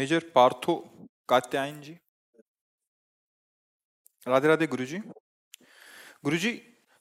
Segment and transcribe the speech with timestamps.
[0.00, 0.74] Major Partho
[1.28, 1.92] Katyayan ji
[4.26, 4.98] Radhe Radhe गुरु जी
[6.24, 6.52] गुरु जी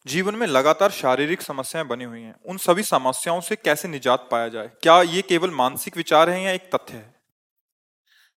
[0.05, 4.47] जीवन में लगातार शारीरिक समस्याएँ बनी हुई हैं। उन सभी समस्याओं से कैसे निजात पाया
[4.47, 4.67] जाए?
[4.81, 7.15] क्या ये केवल मानसिक विचार है या एक तथ्य है?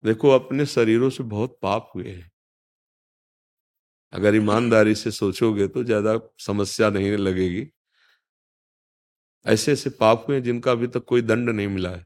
[0.05, 2.31] देखो, अपने शरीरों से बहुत पाप हुए हैं।
[4.13, 7.67] अगर ईमानदारी से सोचोगे तो ज़्यादा समस्या नहीं लगेगी।
[9.47, 12.05] ऐसे ऐसे पाप हुए जिनका अभी तक कोई दंड नहीं मिला है।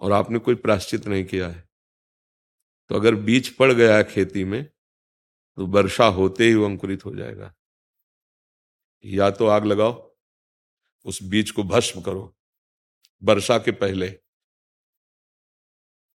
[0.00, 1.64] और आपने कोई प्राश्चित नहीं किया है।
[2.90, 7.14] तो अगर बीज पड़ गया है खेती में तो वर्षा होते ही वो अंकुरित हो
[7.16, 7.52] जाएगा।
[9.04, 10.16] या तो आग लगाओ,
[11.06, 12.34] उस बीज को भस्म करो,
[13.22, 14.08] वर्षा के पहले।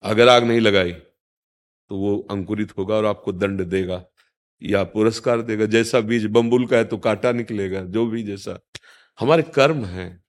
[0.04, 4.04] अगर आग नहीं लगाई तो वो अंकुरित होगा और आपको दंड देगा,
[4.62, 8.60] या पुरस्कार देगा। जैसा बीज बम्बुल का है तो कांटा निकलेगा, जो भी जैसा।
[9.20, 10.24] हमारे कर्म हैं।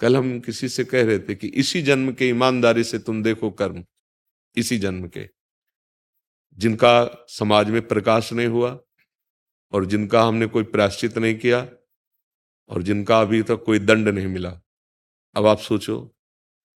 [0.00, 3.50] कल हम किसी से कह रहे थे कि इसी जन्म के ईमानदारी से तुम देखो
[3.50, 3.84] कर्म,
[4.56, 5.28] इसी जन्म के,
[6.58, 8.78] जिनका समाज में प्रकाश नहीं हुआ
[9.72, 11.66] और जिनका हमने कोई प्राश्चित नहीं किया
[12.70, 14.50] और जिनका अभी तक कोई दंड नहीं मिला।
[15.36, 16.14] अब आप सोचो,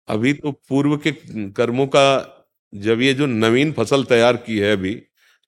[0.08, 1.12] अभी तो पूर्व के
[1.52, 2.04] कर्मों का
[2.72, 5.00] जब ये जो नवीन फ़सल तैयार की है अभी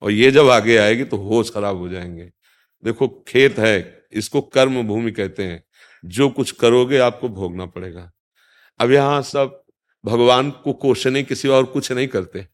[0.02, 2.30] और ये जब आगे आएगी तो होश खराब हो जाएँगे।
[2.82, 5.62] देखो, खेत है, इसको कर्म भूमि कहते हैं।
[6.04, 8.12] जो कुछ करोगे आपको भोगना पड़ेगा।
[8.80, 9.64] अब यहाँ सब
[10.04, 12.46] भगवान को कोशने किसी और कुछ नहीं करते।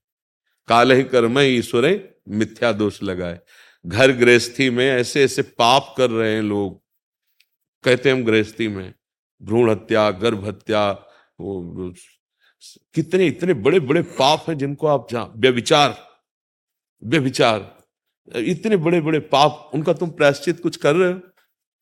[0.69, 3.41] काल ही कर्म ईश्वर मिथ्या दोष लगाए।
[3.87, 6.83] घर गृहस्थी में ऐसे ऐसे पाप कर रहे हैं लोग।
[7.85, 8.95] कहते हैं हम गृहस्थी में,
[9.43, 10.93] भ्रूण हत्या, गर्भ हत्या,
[11.41, 11.95] वो
[12.95, 16.09] कितने, इतने बड़े बड़े पाप हैं जिनको आप जा व्यविचार
[17.05, 17.79] व्यविचार
[18.37, 21.21] इतने बड़े बड़े पाप, उनका तुम प्रायश्चित कुछ कर रहे हो?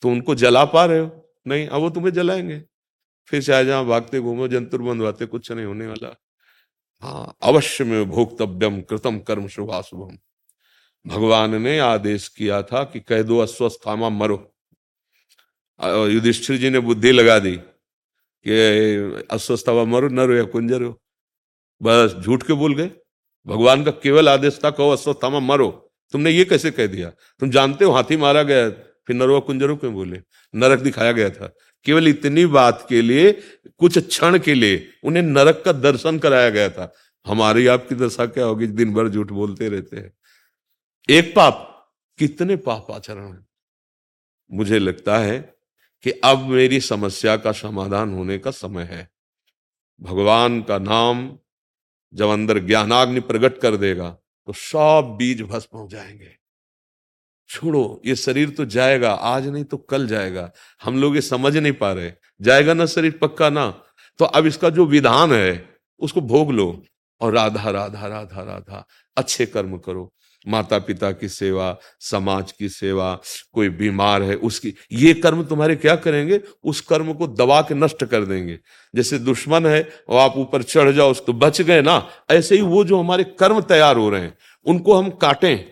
[0.02, 1.21] तो उनको जला पा रहे हो?
[1.46, 2.62] नहीं, अब वो तुम्हें जलाएँगे।
[3.28, 6.14] फिर चाहे जहाँ भागते घूमो, जंतुर बंधवाते कुछ नहीं होने वाला।
[7.02, 10.16] हाँ अवश्य में भोक्तव्यम कृतम कर्म शुभाशुभम।
[11.06, 14.36] भगवान ने आदेश किया था कि कह दो अस्वस्थामा मरो।
[15.80, 20.98] युधिष्ठिर जी ने बुद्धि लगा दी कि अस्वस्थामा मरो नरो या कुंजर हो
[21.80, 22.90] बस झूठ के बोल गए?
[23.46, 25.68] भगवान का केवल आदेश था, कहो अश्वत्थामा मरो।
[26.14, 27.10] तुमने ये कैसे कह दिया?
[27.40, 28.68] तुम जानते हो हाथी मारा गया
[29.06, 30.20] फिर नरवा कुंजरों क्यों बोले,
[30.54, 31.54] नरक दिखाया गया था।
[31.84, 33.32] केवल इतनी बात के लिए,
[33.78, 36.94] कुछ क्षण के लिए, उन्हें नरक का दर्शन कराया गया था।
[37.26, 40.12] हमारी आपकी दशा क्या होगी, दिन भर झूठ बोलते रहते हैं।
[41.10, 41.69] एक पाप,
[42.19, 43.46] कितने पाप आचरण है।
[44.52, 45.55] मुझे लगता है
[46.02, 49.10] कि अब मेरी समस्या का समाधान होने का समय है।
[50.00, 51.38] भगवान का नाम
[52.14, 54.10] जब अंदर ज्ञानाग्नि प्रकट कर देगा
[54.46, 56.41] तो सब बीज भस्म हो जाएँगे।
[57.52, 60.52] छोड़ो, ये शरीर तो जाएगा, आज नहीं तो कल जाएगा।
[60.82, 62.12] हम लोग ये समझ नहीं पा रहे।
[62.43, 63.82] जाएगा ना शरीर, पक्का ना?
[64.19, 65.69] तो अब इसका जो विधान है,
[66.00, 66.82] उसको भोग लो।
[67.20, 70.12] और राधा राधा राधा राधा, अच्छे कर्म करो।
[70.49, 73.20] माता पिता की सेवा, समाज की सेवा,
[73.52, 76.40] कोई बीमार है, उसकी, ये कर्म तुम्हारे क्या करेंगे?
[76.64, 78.58] उस कर्म को दबा के नष्ट कर देंगे।
[78.96, 82.08] जैसे दुश्मन है और आप ऊपर चढ़ जाओ, उसको बच गए ना?
[82.31, 85.71] ऐसे ही वो जो हमारे कर्म तैयार हो रहे हैं, उनको हम काटें।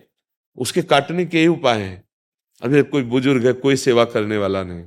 [0.60, 2.02] उसके काटने के ही उपाय हैं।
[2.62, 4.84] अभी कोई बुज़ुर्ग है, कोई सेवा करने वाला नहीं।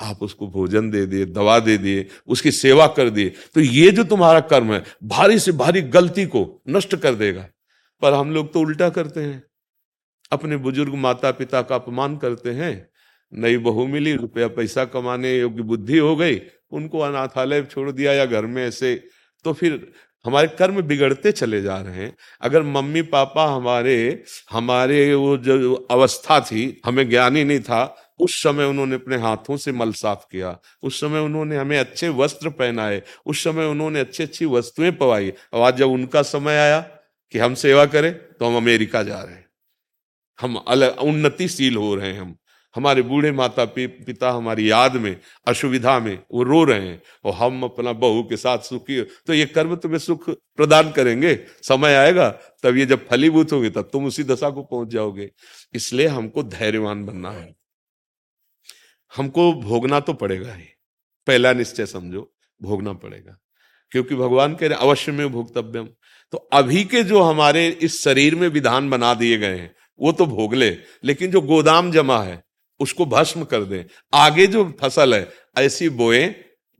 [0.00, 4.04] आप उसको भोजन दे दिए, दवा दे दिए, उसकी सेवा कर दिए तो ये जो
[4.04, 7.46] तुम्हारा कर्म है, भारी से भारी गलती को नष्ट कर देगा।
[8.02, 9.42] पर हम लोग तो उल्टा करते हैं।
[10.32, 12.74] अपने बुज़ुर्ग माता पिता का अपमान करते हैं।
[13.32, 16.40] नई बहू मिली, रुपया पैसा कमाने योग्य बुद्धि हो गई,
[16.72, 18.94] उनको अनाथालय छोड़ दिया या घर में ऐसे
[19.44, 19.92] तो फिर
[20.24, 26.40] हमारे कर्म बिगड़ते चले जा रहे हैं। अगर मम्मी पापा हमारे हमारे वो जो अवस्था
[26.40, 30.58] थी, हमें ज्ञान ही नहीं था, उस समय उन्होंने अपने हाथों से मल साफ़ किया।
[30.82, 35.62] उस समय उन्होंने हमें अच्छे वस्त्र पहनाए। उस समय उन्होंने अच्छी अच्छी वस्तुएँ पवाई। और
[35.62, 36.80] आज जब उनका समय आया
[37.32, 39.46] कि हम सेवा करें तो हम अमेरिका जा रहे हैं।
[40.40, 42.36] हम अलग उन्नतिशील हो रहे हैं हम।
[42.74, 47.62] हमारे बूढ़े माता पिता हमारी याद में, असुविधा में, वो रो रहे हैं। और हम
[47.62, 52.30] अपना बहू के साथ सुखी तो ये कर्म तुम्हें सुख प्रदान करेंगे। समय आएगा,
[52.62, 55.30] तब ये जब फलीभूत होगी, तब तुम उसी दशा को पहुँच जाओगे।
[55.74, 57.54] इसलिए हमको धैर्यवान बनना है।
[59.16, 60.64] हमको भोगना तो पड़ेगा ही।
[61.26, 63.38] पहला निश्चय समझो, भोगना पड़ेगा।
[63.90, 65.88] क्योंकि भगवान कह रहे अवश्य में भोक्तव्यम।
[66.32, 70.26] तो अभी के जो हमारे इस शरीर में विधान बना दिए गए हैं, वो तो
[70.26, 72.44] भोग ले, लेकिन जो गोदाम जमा है
[72.84, 73.84] उसको भस्म कर दें।
[74.14, 75.28] आगे जो फ़सल है,
[75.58, 76.34] ऐसी बोए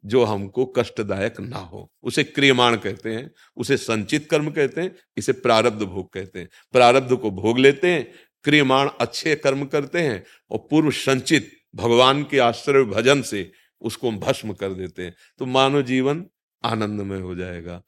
[0.04, 5.32] जो हमको कष्टदायक ना हो। उसे क्रियमाण कहते हैं, उसे संचित कर्म कहते हैं, इसे
[5.32, 8.12] प्रारब्ध भोग कहते हैं। प्रारब्ध को भोग लेते हैं,
[8.44, 13.50] क्रियमाण अच्छे कर्म करते हैं और पूर्व संचित भगवान के आश्रय भजन से
[13.80, 16.24] उसको भस्म कर देते हैं। तो मानव जीवन
[16.64, 17.82] आनंदमय हो जाएगा।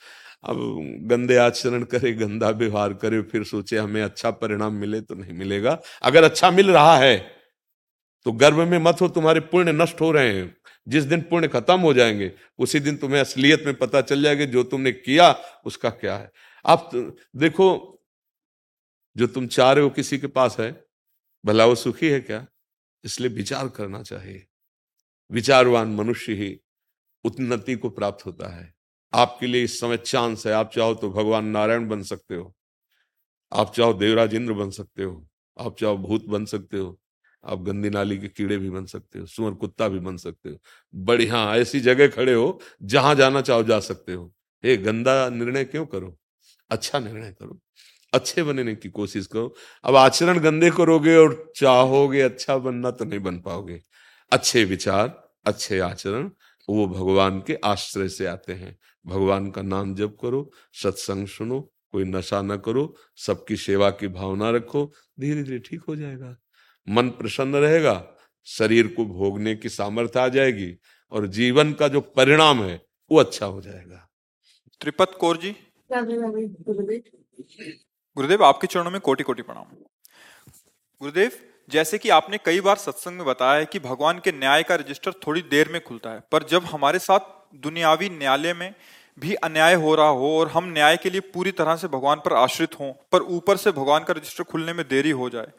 [0.45, 0.57] अब
[1.03, 5.79] गंदे आचरण करे, गंदा व्यवहार करे, फिर सोचे हमें अच्छा परिणाम मिले तो नहीं मिलेगा।
[6.03, 7.36] अगर अच्छा मिल रहा है
[8.27, 10.57] तो गर्भ में मत हो, तुम्हारे पुण्य नष्ट हो रहे हैं।
[10.89, 14.63] जिस दिन पुण्य खत्म हो जाएँगे, उसी दिन तुम्हें असलियत में पता चल जाएगा जो
[14.63, 15.33] तुमने किया,
[15.65, 16.33] उसका क्या है।
[16.67, 16.91] आप
[17.37, 17.99] देखो,
[19.17, 20.85] जो तुम चाह रहे हो किसी के पास है,
[21.45, 22.47] भला वो सुखी है क्या?
[23.05, 24.47] इसलिए विचार करना चाहिए।
[25.31, 26.61] विचारवान मनुष्य ही
[27.25, 28.75] उन्नति को प्राप्त होता है।
[29.15, 32.57] आपके लिए इस समय चांस है। आप चाहो तो भगवान नारायण बन सकते हो।
[33.53, 35.29] आप चाहो देवराज इंद्र बन सकते हो।
[35.61, 37.01] आप चाहो भूत बन सकते हो।
[37.47, 40.57] आप गंदी नाली के कीड़े भी बन सकते हो, सुअर कुत्ता भी बन सकते हो।
[40.95, 44.33] बढ़िया, ऐसी जगह खड़े हो जहाँ जाना चाहो जा सकते हो।
[44.65, 46.19] हे, गंदा निर्णय क्यों करो?
[46.71, 47.61] अच्छा निर्णय करो।
[48.15, 49.55] अच्छे बनने की कोशिश करो।
[49.85, 53.83] अब आचरण गंदे करोगे और चाहोगे अच्छा बनना तो नहीं बन पाओगे।
[54.33, 56.31] अच्छे विचार, अच्छे आचरण,
[56.69, 62.05] वो भगवान के आश्रय से आते हैं। भगवान का नाम जप करो, सत्संग सुनो, कोई
[62.05, 66.37] नशा न करो, सबकी सेवा की भावना रखो धीरे धीरे ठीक हो जाएगा।
[66.89, 68.03] मन प्रसन्न रहेगा,
[68.47, 70.73] शरीर को भोगने की सामर्थ्य आ जाएगी
[71.13, 74.09] और जीवन का जो परिणाम है, वो अच्छा हो जाएगा।
[74.81, 75.55] त्रिपत कौर जी।
[78.17, 79.65] गुरुदेव, आपके चरणों में कोटि कोटि प्रणाम।
[81.01, 81.31] गुरुदेव,
[81.71, 85.13] जैसे कि आपने कई बार सत्संग में बताया है कि भगवान के न्याय का रजिस्टर
[85.27, 88.75] थोड़ी देर में खुलता है, पर जब हमारे साथ दुनियावी न्यायालय में
[89.19, 92.33] भी अन्याय हो रहा हो और हम न्याय के लिए पूरी तरह से भगवान पर
[92.33, 95.53] आश्रित हों, पर ऊपर से भगवान का रजिस्टर खुलने में देरी हो जाए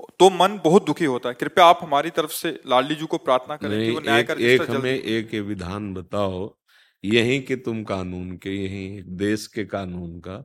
[0.00, 3.56] तो मन बहुत दुखी होता है। कृपया आप हमारी तरफ़ से लाडली जी को प्रार्थना
[3.56, 6.56] करें कि वो न्याय एक, का एक हमें एक विधान बताओ
[7.04, 10.36] यही के तुम कानून के यही देश के कानून का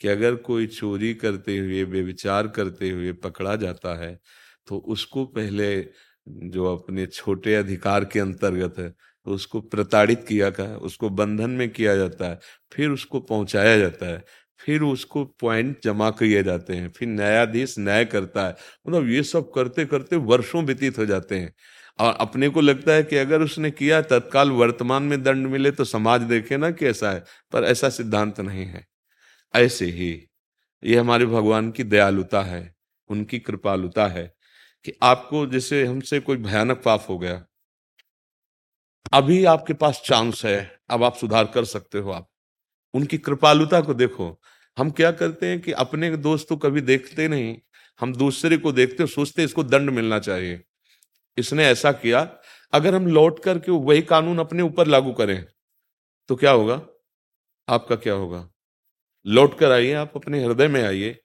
[0.00, 4.18] कि अगर कोई चोरी करते हुए बेविचार करते हुए पकड़ा जाता है
[4.68, 5.70] तो उसको पहले
[6.26, 11.68] जो अपने छोटे अधिकार के अंतर्गत है तो उसको प्रताड़ित किया का उसको बंधन में
[11.70, 12.38] किया जाता है
[12.72, 14.24] फिर उसको पहुँचाया जाता है।
[14.62, 18.56] फिर उसको पॉइंट जमा किए जाते हैं। फिर न्यायाधीश न्याय करता है।
[18.88, 21.54] मतलब ये सब करते करते वर्षों व्यतीत हो जाते हैं।
[22.00, 25.84] और अपने को लगता है कि अगर उसने किया, तत्काल वर्तमान में दंड मिले तो
[25.84, 28.86] समाज देखे ना कि ऐसा है, पर ऐसा सिद्धांत नहीं है।
[29.54, 30.28] ऐसे ही
[30.84, 32.74] ये हमारे भगवान की दयालुता है,
[33.08, 34.34] उनकी कृपालुता है
[34.84, 37.44] कि आपको जैसे हमसे कोई भयानक पाप हो गया।
[39.12, 42.28] अभी आपके पास चांस है, अब आप सुधार कर सकते हो आप।
[42.94, 44.40] उनकी कृपालुता को देखो।
[44.76, 47.56] हम क्या करते हैं कि अपने दोस्त को कभी देखते नहीं,
[48.00, 50.60] हम दूसरे को देखते सोचते इसको दंड मिलना चाहिए।
[51.38, 52.20] इसने ऐसा किया,
[52.72, 55.44] अगर हम लौट करके वही कानून अपने ऊपर लागू करें
[56.30, 56.80] तो क्या होगा?
[57.68, 58.48] आपका क्या होगा?
[59.26, 61.16] लौट कर आइए आप, अपने हृदय में आइए,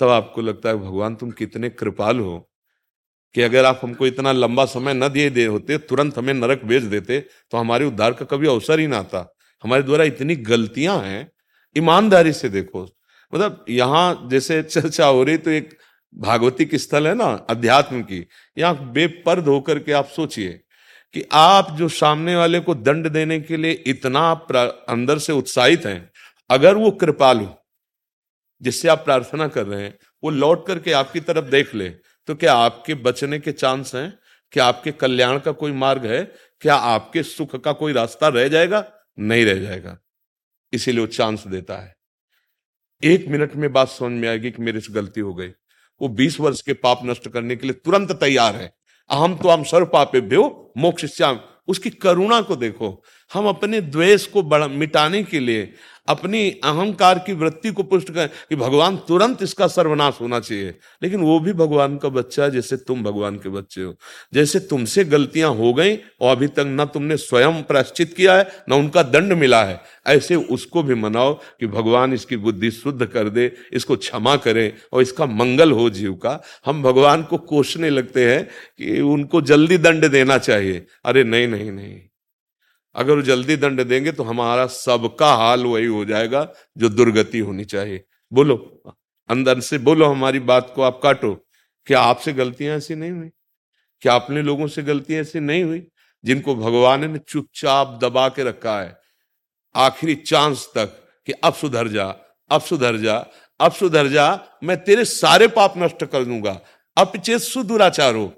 [0.00, 2.38] तब आपको लगता है, भगवान तुम कितने कृपाल हो
[3.34, 6.84] कि अगर आप हमको इतना लंबा समय न दिए दे होते, तुरंत हमें नरक भेज
[6.84, 9.26] देते तो हमारे उद्धार का कभी अवसर ही ना आता।
[9.64, 11.30] हमारे द्वारा इतनी गलतियाँ हैं
[11.76, 12.82] ईमानदारी से देखो।
[13.32, 15.76] मतलब यहाँ जैसे चर्चा हो रही तो एक
[16.14, 20.60] भागवतिक स्थल है ना, अध्यात्म की। यहाँ बेपर्द होकर के आप सोचिए
[21.14, 24.30] कि आप जो सामने वाले को दंड देने के लिए इतना
[24.88, 26.10] अंदर से उत्साहित हैं,
[26.50, 27.46] अगर वो कृपालु,
[28.62, 31.88] जिससे आप प्रार्थना कर रहे हैं, वो लौट करके आपकी तरफ़ देख ले
[32.28, 34.12] तो क्या आपके बचने के चांस हैं?
[34.52, 36.22] क्या आपके कल्याण का कोई मार्ग है?
[36.62, 38.84] क्या आपके सुख का कोई रास्ता रह जाएगा?
[39.18, 39.96] नहीं रह जाएगा।
[40.72, 41.94] इसीलिए वो चांस देता है।
[43.02, 45.48] एक मिनट में बात समझ में आएगी कि मेरे से गलती हो गई।
[46.00, 48.72] वो बीस वर्ष के पाप नष्ट करने के लिए तुरंत तैयार है।
[49.10, 54.26] अहम तो हम सर्व पापे भ्यो मोक्ष श्याम उसकी करुणा को देखो। हम अपने द्वेष
[54.26, 55.72] को बड़ा मिटाने के लिए
[56.10, 61.20] अपनी अहंकार की वृत्ति को पुष्ट करें कि भगवान तुरंत इसका सर्वनाश होना चाहिए। लेकिन
[61.20, 63.94] वो भी भगवान का बच्चा है, जैसे तुम भगवान के बच्चे हो।
[64.34, 68.76] जैसे तुमसे गलतियाँ हो गई और अभी तक ना तुमने स्वयं प्राश्चित किया है, ना
[68.76, 73.52] उनका दंड मिला है। ऐसे उसको भी मनाओ कि भगवान इसकी बुद्धि शुद्ध कर दे,
[73.72, 78.44] इसको क्षमा करे और इसका मंगल हो जीव का। हम भगवान को कोसने लगते हैं
[78.78, 82.09] कि उनको जल्दी दंड देना चाहिए। अरे नहीं नहीं नहीं।
[82.94, 87.64] अगर वो जल्दी दंड देंगे तो हमारा सबका हाल वही हो जाएगा जो दुर्गति होनी
[87.64, 88.82] चाहिए। बोलो,
[89.28, 91.34] अंदर से बोलो हमारी बात को आप काटो।
[91.86, 93.28] क्या आपसे गलतियाँ ऐसी नहीं हुई?
[94.02, 95.86] क्या अपने लोगों से गलतियाँ ऐसी नहीं हुई
[96.24, 98.98] जिनको भगवान ने चुपचाप दबा के रखा है?
[99.74, 100.86] आखिरी चांस तक
[101.26, 102.06] कि अब सुधर जा,
[102.50, 103.26] अब सुधर जा,
[103.60, 106.60] अब सुधर जा, मैं तेरे सारे पाप नष्ट कर दूँगा।
[106.96, 108.32] अब चेत सुदुराचार। हो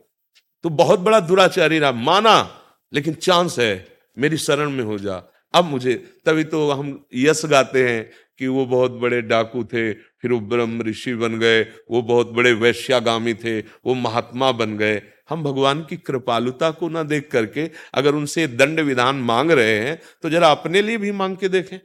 [0.64, 2.60] तो बहुत बड़ा दुराचारी रहा, माना,
[2.92, 5.22] लेकिन चांस है मेरी शरण में हो जा।
[5.54, 5.94] अब मुझे,
[6.26, 10.82] तभी तो हम यश गाते हैं कि वो बहुत बड़े डाकू थे, फिर वो ब्रह्म
[10.82, 15.96] ऋषि बन गए, वो बहुत बड़े वैश्यागामी थे, वो महात्मा बन गए। हम भगवान की
[15.98, 20.82] कृपालुता को ना देख करके अगर उनसे दंड विधान मांग रहे हैं तो जरा अपने
[20.82, 21.78] लिए भी मांग के देखें।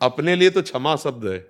[0.00, 1.44] अपने लिए तो क्षमा शब्द है।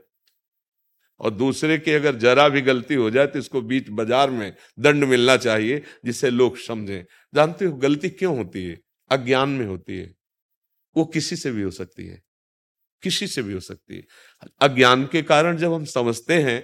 [1.21, 5.05] और दूसरे की अगर जरा भी गलती हो जाए तो इसको बीच बाज़ार में दंड
[5.07, 7.05] मिलना चाहिए, जिससे लोग समझें।
[7.35, 8.79] जानते हो गलती क्यों होती है?
[9.11, 10.15] अज्ञान में होती है।
[10.97, 12.23] वो किसी से भी हो सकती है।
[13.03, 14.05] किसी से भी हो सकती है।
[14.61, 16.63] अज्ञान के कारण जब हम समझते हैं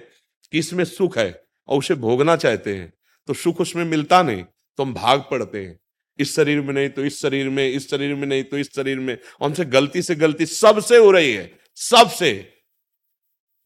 [0.53, 2.91] कि इसमें सुख है और उसे भोगना चाहते हैं
[3.27, 4.43] तो सुख उसमें मिलता नहीं
[4.77, 5.79] तो हम भाग पड़ते हैं।
[6.19, 8.99] इस शरीर में नहीं तो इस शरीर में, इस शरीर में नहीं तो इस शरीर
[8.99, 12.31] में। हमसे गलती से गलती सबसे हो रही है, सबसे।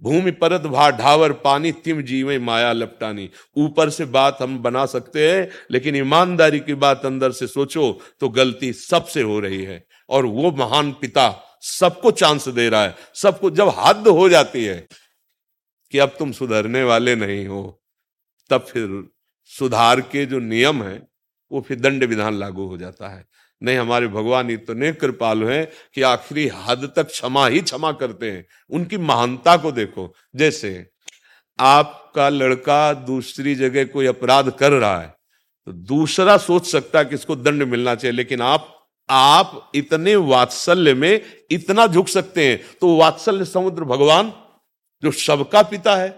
[0.01, 5.29] भूमि परत भा ढावर, पानी तिम जीवे माया लपटानी। ऊपर से बात हम बना सकते
[5.31, 10.25] हैं, लेकिन ईमानदारी की बात अंदर से सोचो तो गलती सबसे हो रही है। और
[10.25, 14.87] वो महान पिता सबको चांस दे रहा है, सबको जब हद हो जाती है
[15.93, 17.81] कि अब तुम सुधरने वाले नहीं हो,
[18.49, 19.03] तब फिर
[19.51, 21.01] सुधार के जो नियम है,
[21.51, 23.25] वो फिर दंड विधान लागू हो जाता है।
[23.61, 28.45] नहीं, हमारे भगवान इतने कृपालु हैं कि आखिरी हद तक क्षमा ही क्षमा करते हैं।
[28.69, 30.71] उनकी महानता को देखो। जैसे
[31.59, 35.13] आपका लड़का दूसरी जगह कोई अपराध कर रहा है
[35.67, 38.71] तो दूसरा सोच सकता है कि इसको दंड मिलना चाहिए, लेकिन आप
[39.09, 41.21] आप इतने वात्सल्य में
[41.51, 44.31] इतना झुक सकते हैं। तो वात्सल्य समुद्र भगवान,
[45.03, 46.09] जो सबका पिता है,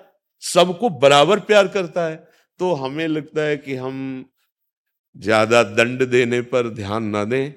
[0.43, 2.15] सबको बराबर प्यार करता है।
[2.59, 4.25] तो हमें लगता है कि हम
[5.17, 7.53] ज़्यादा दंड देने पर ध्यान न दें।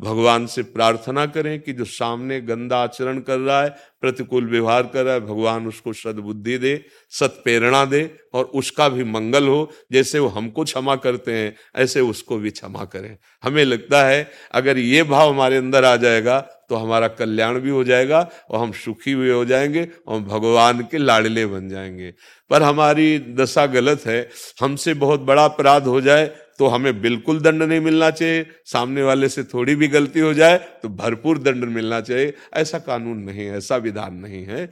[0.00, 3.68] भगवान से प्रार्थना करें कि जो सामने गंदा आचरण कर रहा है,
[4.00, 8.02] प्रतिकूल व्यवहार कर रहा है, भगवान उसको सदबुद्धि दे, सत्प्रेरणा दे
[8.34, 12.84] और उसका भी मंगल हो, जैसे वो हमको क्षमा करते हैं, ऐसे उसको भी क्षमा
[12.84, 16.40] करें। हमें लगता है, अगर ये भाव हमारे अंदर आ जाएगा
[16.70, 20.98] तो हमारा कल्याण भी हो जाएगा और हम सुखी भी हो जाएँगे और भगवान के
[20.98, 22.12] लाडले बन जाएँगे।
[22.50, 24.28] पर हमारी दशा गलत है,
[24.60, 26.30] हमसे बहुत बड़ा अपराध हो जाए
[26.62, 30.58] तो हमें बिल्कुल दंड नहीं मिलना चाहिए। सामने वाले से थोड़ी भी गलती हो जाए
[30.82, 34.70] तो भरपूर दंड मिलना चाहिए। ऐसा कानून नहीं है, ऐसा विधान नहीं है।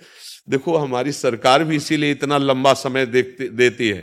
[0.48, 4.00] देखो, हमारी सरकार भी इसीलिए इतना लंबा समय देखती, देती है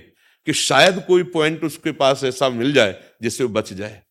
[0.48, 4.01] कि शायद कोई पॉइंट उसके पास ऐसा मिल जाए जिससे वो बच जाए।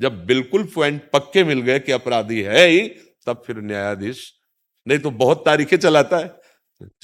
[0.00, 2.88] जब बिल्कुल पॉइंट पक्के मिल गए कि अपराधी है ही,
[3.26, 4.32] तब फिर न्यायाधीश,
[4.86, 6.34] नहीं तो बहुत तारीखें चलाता है।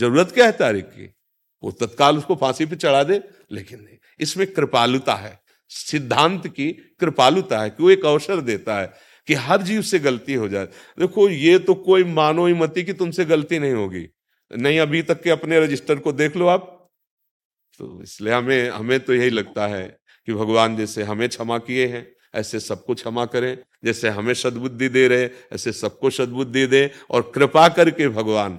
[0.01, 1.15] ज़रूरत क्या है तारीख की?
[1.63, 3.23] वो तत्काल उसको फांसी पे चढ़ा दे,
[3.53, 5.39] लेकिन नहीं। इसमें कृपालुता है।
[5.71, 8.93] सिद्धांत की कृपालुता है, कि वो एक अवसर देता है
[9.29, 10.67] कि हर जीव से गलती हो जाए।
[10.99, 14.07] देखो, ये तो कोई मानो ही मती कि तुमसे गलती नहीं होगी।
[14.51, 16.77] नहीं, अभी तक के अपने रजिस्टर को देख लो आप।
[17.81, 19.85] तो इसलिए हमें हमें तो यही लगता है
[20.29, 25.07] कि भगवान जैसे हमें क्षमा किए हैं, ऐसे सबको क्षमा करें, जैसे हमें सदबुद्धि दे
[25.09, 28.59] रहे, ऐसे सबको सदबुद्धि दे और कृपा करके भगवान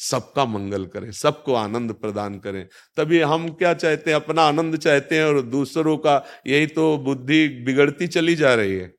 [0.00, 2.66] सबका मंगल करें, सबको आनंद प्रदान करें।
[2.96, 4.16] तभी हम क्या चाहते हैं?
[4.16, 8.92] अपना आनंद चाहते हैं और दूसरों का यही तो बुद्धि बिगड़ती चली जा रही है।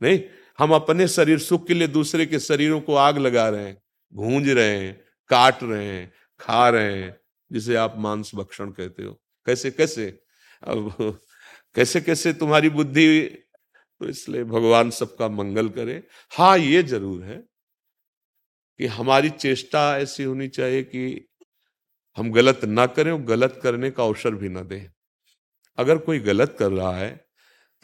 [0.00, 0.20] नहीं,
[0.58, 3.76] हम अपने शरीर, सुख के लिए दूसरे के शरीरों को आग लगा रहे हैं,
[4.12, 7.16] गूंज रहे हैं, काट रहे हैं, खा रहे हैं,
[7.50, 9.12] जिसे आप मांस भक्षण कहते हो।
[9.46, 10.06] कैसे कैसे?
[10.62, 11.18] अब
[11.76, 13.20] कैसे कैसे तुम्हारी बुद्धि?
[14.00, 17.36] तो इसलिए भगवान सबका मंगल करे। हाँ ये ज़रूर है।
[18.80, 21.26] कि हमारी चेष्टा ऐसी होनी चाहिए कि
[22.16, 24.86] हम गलत ना करें और गलत करने का अवसर भी ना दें।
[25.78, 27.10] अगर कोई गलत कर रहा है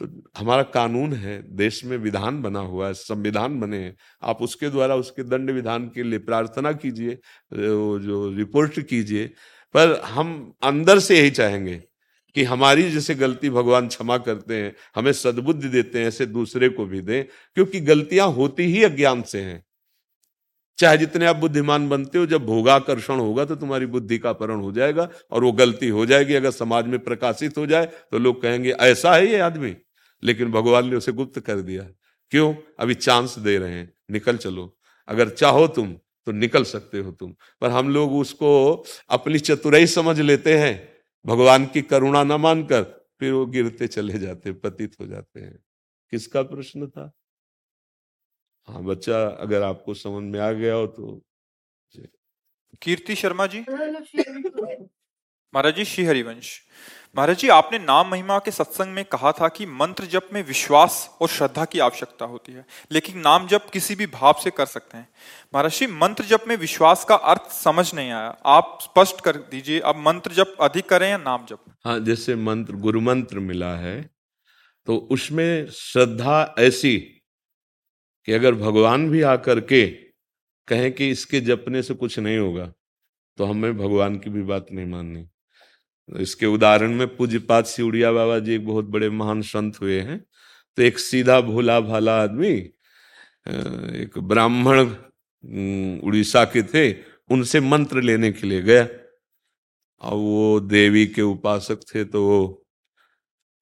[0.01, 0.07] तो
[0.37, 4.95] हमारा कानून है, देश में विधान बना हुआ है, संविधान बने हैं। आप उसके द्वारा
[4.95, 7.17] उसके दंड विधान के लिए प्रार्थना कीजिए
[7.51, 9.25] जो रिपोर्ट कीजिए,
[9.75, 11.75] पर हम अंदर से यही चाहेंगे
[12.35, 16.85] कि हमारी जैसे गलती भगवान क्षमा करते हैं, हमें सद्बुद्धि देते हैं, ऐसे दूसरे को
[16.85, 17.23] भी दें,
[17.57, 19.63] क्योंकि गलतियाँ होती ही अज्ञान से हैं।
[20.77, 24.71] चाहे जितने आप बुद्धिमान बनते हो, जब भोगाकर्षण होगा तो तुम्हारी बुद्धि का अपहरण हो
[24.71, 28.71] जाएगा और वो गलती हो जाएगी। अगर समाज में प्रकाशित हो जाए तो लोग कहेंगे,
[28.71, 29.75] ऐसा है ये आदमी।
[30.23, 31.83] लेकिन भगवान ने उसे गुप्त कर दिया।
[32.31, 32.55] क्यों?
[32.79, 34.77] अभी चांस दे रहे हैं। निकल चलो।
[35.07, 40.19] अगर चाहो तुम तो निकल सकते हो तुम। पर हम लोग उसको अपनी चतुराई समझ
[40.19, 40.89] लेते हैं।
[41.25, 42.83] भगवान की करुणा न मानकर
[43.19, 45.59] फिर वो गिरते चले जाते पतित हो जाते हैं।
[46.11, 47.11] किसका प्रश्न था?
[48.67, 51.21] हाँ बच्चा अगर आपको समझ में आ गया हो तो
[52.81, 53.59] कीर्ति शर्मा जी?
[55.53, 56.61] महाराज जी श्री हरिवंश
[57.17, 61.17] महाराज जी आपने नाम महिमा के सत्संग में कहा था कि मंत्र जप में विश्वास
[61.21, 64.97] और श्रद्धा की आवश्यकता होती है लेकिन नाम जप किसी भी भाव से कर सकते
[64.97, 65.07] हैं।
[65.55, 69.79] महाराज जी मंत्र जप में विश्वास का अर्थ समझ नहीं आया। आप स्पष्ट कर दीजिए
[69.79, 71.59] अब मंत्र जप अधिक करें या नाम जप?
[71.85, 74.09] हाँ जैसे मंत्र गुरु मंत्र मिला है
[74.85, 77.12] तो उसमें श्रद्धा ऐसी
[78.27, 79.85] कि अगर भगवान भी आकर के
[80.67, 82.71] कहें कि इसके जपने से कुछ नहीं होगा
[83.37, 85.25] तो हमें भगवान की भी बात नहीं माननी।
[86.09, 90.19] इसके उदाहरण में पूज्यपात सिउड़िया बाबा जी एक बहुत बड़े महान संत हुए हैं।
[90.77, 92.51] तो एक सीधा भोला भाला आदमी
[93.97, 94.79] एक ब्राह्मण
[96.03, 96.91] उड़ीसा के थे,
[97.29, 98.87] उनसे मंत्र लेने के लिए गया।
[100.01, 102.47] और वो देवी के उपासक थे तो वो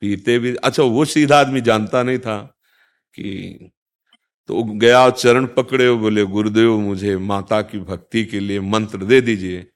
[0.01, 2.37] पीते भी अच्छा वो सीधा आदमी जानता नहीं था
[3.15, 3.71] कि
[4.51, 9.67] तो गया चरण पकड़े बोले, गुरुदेव, मुझे माता की भक्ति के लिए मंत्र दे दीजिए।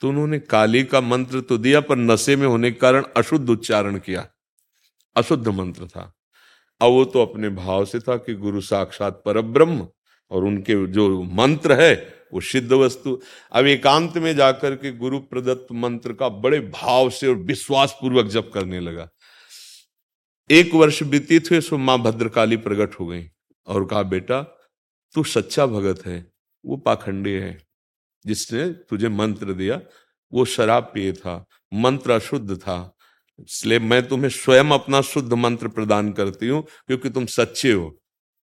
[0.00, 3.98] तो उन्होंने काली का मंत्र तो दिया, पर नशे में होने के कारण अशुद्ध उच्चारण
[3.98, 4.28] किया।
[5.16, 6.14] अशुद्ध मंत्र था।
[6.80, 9.88] अब वो तो अपने भाव से था कि गुरु साक्षात पर ब्रह्म
[10.30, 13.20] और उनके जो मंत्र है, वो सिद्ध वस्तु।
[13.52, 18.26] अब एकांत में जाकर के गुरु प्रदत्त मंत्र का बड़े भाव से और विश्वास पूर्वक
[18.26, 19.08] जप करने लगा।
[20.50, 23.28] एक वर्ष बीती थे सो माँ भद्रकाली प्रकट हो गई।
[23.70, 24.42] और कहा, बेटा,
[25.14, 26.32] तू सच्चा भगत है,
[26.66, 27.66] वो पाखंडी है।
[28.26, 29.80] जिसने तुझे मंत्र दिया,
[30.32, 32.96] वो शराब पिए था, मंत्र अशुद्ध था।
[33.40, 38.00] इसलिए मैं तुम्हें स्वयं अपना शुद्ध मंत्र प्रदान करती हूँ, क्योंकि तुम सच्चे हो।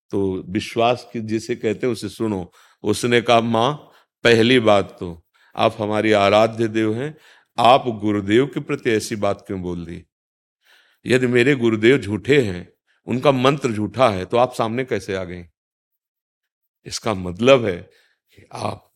[0.09, 2.51] तो विश्वास की जिसे कहते हैं, उसे सुनो।
[2.83, 3.73] उसने कहा, माँ,
[4.23, 7.17] पहली बात तो आप हमारी आराध्य देव हैं।
[7.57, 10.05] आप गुरुदेव के प्रति ऐसी बात क्यों बोल दी?
[11.05, 12.72] यदि मेरे गुरुदेव झूठे हैं
[13.07, 15.45] उनका मंत्र झूठा है तो आप सामने कैसे आ गए
[16.85, 18.89] इसका मतलब है कि आप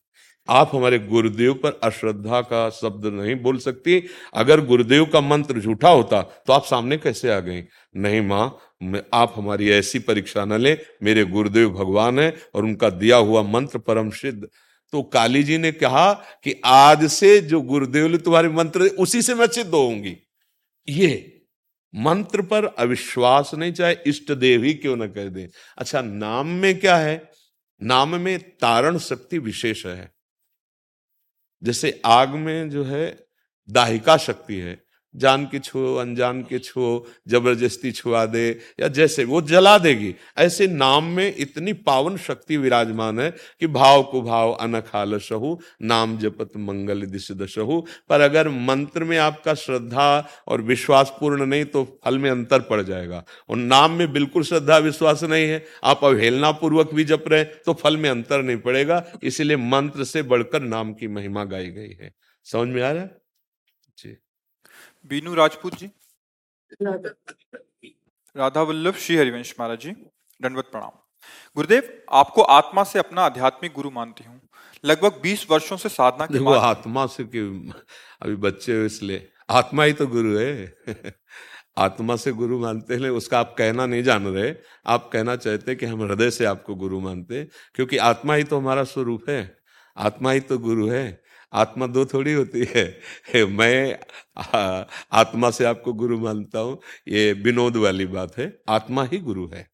[0.48, 5.89] आप हमारे गुरुदेव पर अश्रद्धा का शब्द नहीं बोल सकती। अगर गुरुदेव का मंत्र झूठा
[5.89, 7.65] होता तो आप सामने कैसे आ गए
[7.96, 8.46] नहीं माँ
[9.13, 13.80] आप हमारी ऐसी परीक्षा न ले। मेरे गुरुदेव भगवान है और उनका दिया हुआ मंत्र
[13.80, 14.48] परम सिद्ध।
[14.93, 16.12] तो काली जी ने कहा
[16.43, 20.17] कि आज से जो गुरुदेव ने तुम्हारे मंत्र, उसी से मैं सिद्ध होंगी
[20.88, 21.37] ये
[21.95, 26.80] मंत्र पर अविश्वास नहीं, चाहे इष्ट देव ही क्यों ना कह दे। अच्छा नाम में
[26.80, 27.32] क्या है?
[27.84, 30.12] नाम में तारण शक्ति विशेष है।
[31.63, 33.28] जैसे आग में जो है,
[33.69, 34.87] दाहिका शक्ति है।
[35.17, 38.49] जान के छो अनजान के छो ज़बरदस्ती छुआ दे,
[38.80, 44.03] या जैसे, वो जला देगी। ऐसे नाम में इतनी पावन शक्ति विराजमान है कि भाव
[44.03, 50.08] को भाव अनखाल सहु, नाम जपत मंगल दिश दशहु पर अगर मंत्र में आपका श्रद्धा
[50.47, 54.77] और विश्वास पूर्ण नहीं तो फल में अंतर पड़ जाएगा। और नाम में बिल्कुल श्रद्धा,
[54.77, 59.03] विश्वास नहीं है। आप अवहेलना पूर्वक भी जप रहे तो फल में अंतर नहीं पड़ेगा।
[59.23, 62.13] इसलिए मंत्र से बढ़कर नाम की महिमा गाई गई है।
[62.45, 63.17] समझ में आ रहा है?
[63.97, 64.17] जी।
[65.10, 65.89] बीनू राजपूत जी।
[68.36, 69.91] राधा वल्लभ श्री हरिवंश महाराज जी
[70.39, 70.91] दंडवत प्रणाम।
[71.58, 74.39] गुरुदेव आपको आत्मा से अपना आध्यात्मिक गुरु मानती हूँ।
[74.84, 77.39] लगभग 20 वर्षों से साधना के बाद आत्मा से कि
[78.22, 81.13] अभी बच्चे हो इसलिए। आत्मा ही तो गुरु है।
[81.78, 84.54] आत्मा से गुरु मानते हैं उसका आप कहना नहीं जान रहे।
[84.86, 88.58] आप कहना चाहते कि हम हृदय से आपको गुरु मानते हैं क्योंकि आत्मा ही तो
[88.58, 89.58] हमारा स्वरूप है।
[89.98, 91.06] आत्मा ही तो गुरु है।
[91.53, 92.99] आत्मा दो थोड़ी होती है।
[93.45, 93.99] मैं
[95.12, 99.67] आत्मा से आपको गुरु मानता हूँ, ये विनोद वाली बात है। आत्मा ही गुरु है।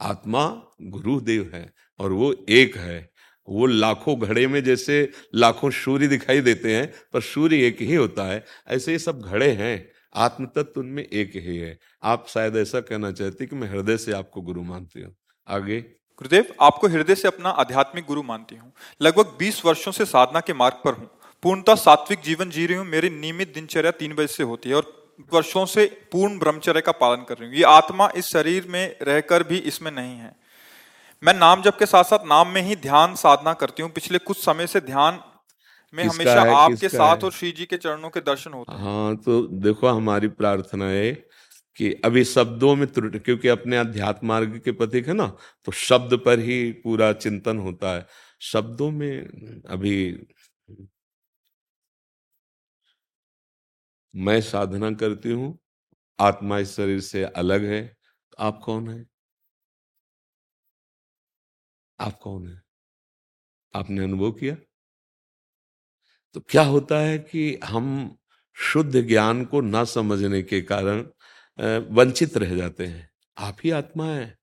[0.00, 3.10] आत्मा गुरुदेव है और वो एक है।
[3.48, 8.24] वो लाखों घड़े में जैसे लाखों सूर्य दिखाई देते हैं, पर सूर्य एक ही होता
[8.24, 12.80] है। ऐसे ये सब घड़े हैं। आत्म तत्व उनमें एक ही है। आप शायद ऐसा
[12.80, 15.16] कहना चाहते कि मैं हृदय से आपको गुरु मानती हूँ।
[15.48, 20.40] आगे। गुरुदेव आपको हृदय से अपना आध्यात्मिक गुरु मानती हूँ। लगभग 20 वर्षों से साधना
[20.40, 21.08] के मार्ग पर हूँ।
[21.42, 24.92] पूर्णतः सात्विक जीवन जी रही हूँ। मेरी नियमित दिनचर्या तीन बजे से होती है और
[25.32, 29.42] वर्षों से पूर्ण ब्रह्मचर्य का पालन कर रही हूँ। ये आत्मा इस शरीर में रहकर
[29.42, 30.34] भी इसमें नहीं है।
[31.22, 34.44] मैं नाम जप के साथ साथ नाम में ही ध्यान साधना करती हूँ। पिछले कुछ
[34.44, 35.20] समय से ध्यान
[35.94, 39.40] में हमेशा आपके साथ और श्री जी के चरणों के दर्शन होते हैं। हाँ तो
[39.60, 41.12] देखो हमारी प्रार्थना है
[41.78, 45.26] कि अभी शब्दों में त्रुटि, क्योंकि अपने अध्यात्म मार्ग के पथिक है ना
[45.66, 48.06] तो शब्द पर ही पूरा चिंतन होता है।
[48.42, 50.26] शब्दों में अभी
[54.14, 55.58] मैं साधना करती हूँ,
[56.18, 59.04] आत्मा इस शरीर से अलग है तो आप कौन है?
[61.98, 62.60] आप कौन है?
[63.74, 64.56] आपने अनुभव किया?
[66.36, 68.16] तो क्या होता है कि हम
[68.56, 71.02] शुद्ध ज्ञान को ना समझने के कारण
[71.62, 74.38] वंचित रह जाते हैं। आप ही आत्मा है।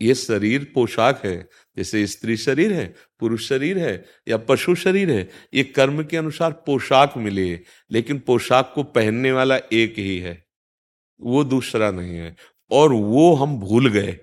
[0.00, 5.28] ये शरीर पोशाक है। जैसे स्त्री शरीर है, पुरुष शरीर है या पशु शरीर है,
[5.54, 7.60] ये कर्म के अनुसार पोशाक मिले,
[7.92, 10.46] लेकिन पोशाक को पहनने वाला एक ही है।
[11.20, 12.36] वो दूसरा नहीं है।
[12.70, 14.20] और वो हम भूल गए।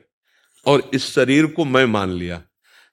[0.65, 2.43] और इस शरीर को मैं मान लिया।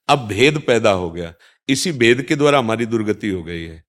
[0.08, 1.35] अब भेद पैदा हो गया।
[1.68, 3.85] इसी भेद के द्वारा हमारी दुर्गति हो गई है।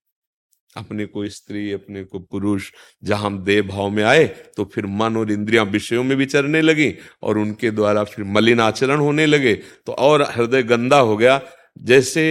[0.77, 2.71] अपने को स्त्री, अपने को पुरुष,
[3.03, 4.25] जहाँ हम देह भाव में आए
[4.57, 8.99] तो फिर मन और इंद्रियाँ विषयों में विचरने लगी और उनके द्वारा फिर मलिन आचरण
[8.99, 9.53] होने लगे।
[9.86, 11.41] तो और हृदय गंदा हो गया।
[11.77, 12.23] जैसे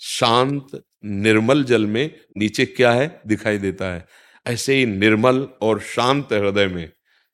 [0.00, 3.20] शांत, निर्मल जल में नीचे क्या है?
[3.26, 4.06] दिखाई देता है।
[4.46, 6.88] ऐसे ही निर्मल और शांत हृदय में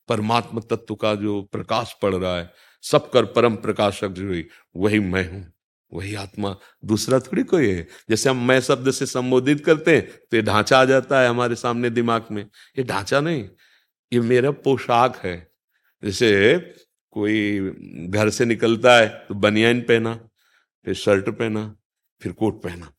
[0.08, 2.50] परमात्मा तत्व का जो प्रकाश पड़ रहा है,
[2.84, 4.42] सब कर परम प्रकाशक जो
[4.76, 5.44] वही मैं हूँ।
[5.92, 10.36] वही आत्मा दूसरा थोड़ी कोई है। जैसे हम मैं शब्द से संबोधित करते हैं तो
[10.36, 13.48] ये ढांचा आ जाता है हमारे सामने दिमाग में। ये ढांचा नहीं,
[14.12, 15.36] ये मेरा पोशाक है।
[16.02, 16.58] जैसे
[17.12, 17.60] कोई
[18.08, 20.14] घर से निकलता है तो बनियान पहना,
[20.86, 21.74] फिर शर्ट पहना,
[22.20, 22.92] फिर कोट पहना।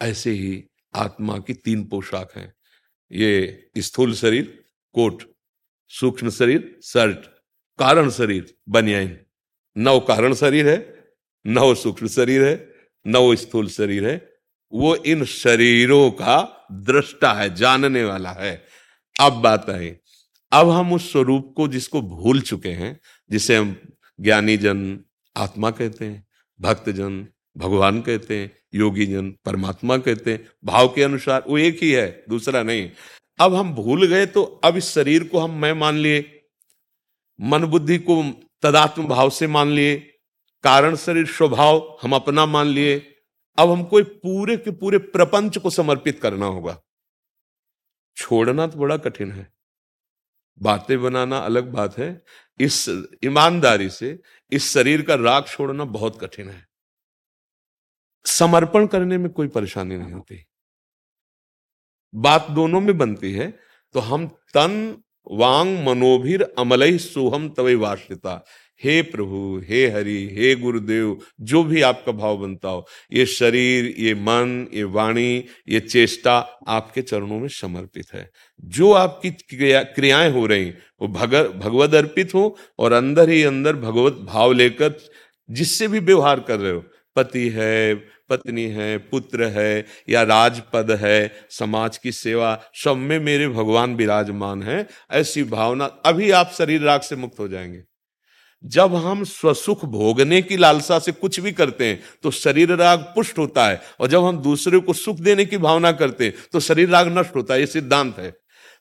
[0.00, 0.64] ऐसे ही
[0.94, 2.52] आत्मा की तीन पोशाक हैं।
[3.10, 4.62] ये स्थूल शरीर,
[4.94, 5.22] कोट,
[5.90, 7.26] सूक्ष्म शरीर, शर्ट,
[7.78, 9.16] कारण शरीर, बनियान।
[9.76, 10.76] नव कारण शरीर है
[11.48, 12.54] नव सूक्ष्म शरीर है
[13.06, 14.16] नव स्थूल शरीर है।
[14.72, 18.64] वो इन शरीरों का दृष्टा है, जानने वाला है।
[19.16, 19.92] अब बात आई
[20.52, 22.98] अब हम उस स्वरूप को जिसको भूल चुके हैं,
[23.30, 23.74] जिसे हम
[24.18, 25.00] ज्ञानी जन
[25.36, 26.26] आत्मा कहते हैं
[26.60, 31.82] भक्त जन भगवान कहते हैं योगी जन परमात्मा कहते हैं, भाव के अनुसार वो एक
[31.82, 32.90] ही है, दूसरा नहीं।
[33.38, 36.24] अब हम भूल गए तो अब इस शरीर को हम मैं मान लिए,
[37.38, 38.22] मन बुद्धि को
[38.62, 39.96] तदात्म भाव से मान लिए
[40.62, 43.14] कारण शरीर, स्वभाव हम अपना मान लिए।
[43.58, 46.82] अब हमको पूरे के पूरे प्रपंच को समर्पित करना होगा।
[48.16, 49.52] छोड़ना तो बड़ा कठिन है।
[50.62, 52.24] बातें बनाना अलग बात है।
[52.60, 56.68] इस ईमानदारी से इस शरीर का राग छोड़ना बहुत कठिन है।
[58.26, 60.46] समर्पण करने में कोई परेशानी नहीं होती।
[62.14, 63.58] बात दोनों में बनती है।
[63.92, 68.44] तो हम तन, वांग, मनोभिर अमलई सोहम तवे वाश्रिता
[68.84, 74.14] हे प्रभु हे हरि हे गुरुदेव जो भी आपका भाव बनता हो ये शरीर ये
[74.14, 76.38] मन ये वाणी ये चेष्टा
[76.68, 78.30] आपके चरणों में समर्पित है।
[78.64, 83.76] जो आपकी क्रिया, क्रियाएँ हो रही वो भग भगवत अर्पित हो और अंदर ही अंदर
[83.76, 84.94] भगवत भाव लेकर
[85.50, 86.84] जिससे भी व्यवहार कर रहे हो
[87.16, 87.94] पति है
[88.28, 94.62] पत्नी है पुत्र है या राजपद है समाज की सेवा सब में मेरे भगवान विराजमान
[94.62, 97.82] है ऐसी भावना अभी आप शरीर राग से मुक्त हो जाएँगे।
[98.64, 103.38] जब हम स्वसुख भोगने की लालसा से कुछ भी करते हैं तो शरीर राग पुष्ट
[103.38, 106.88] होता है। और जब हम दूसरे को सुख देने की भावना करते हैं तो शरीर
[106.88, 108.32] राग नष्ट होता है। ये सिद्धांत है।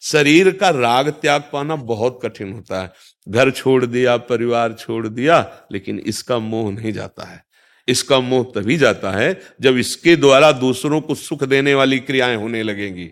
[0.02, 2.92] शरीर का राग त्याग पाना बहुत कठिन होता है।
[3.30, 5.40] घर छोड़ दिया, परिवार छोड़ दिया,
[5.72, 7.44] लेकिन इसका मोह नहीं जाता है।
[7.88, 12.64] इसका मोह तभी जाता है जब इसके द्वारा दूसरों को सुख देने वाली क्रियाएँ होने
[12.64, 13.10] लगेंगी।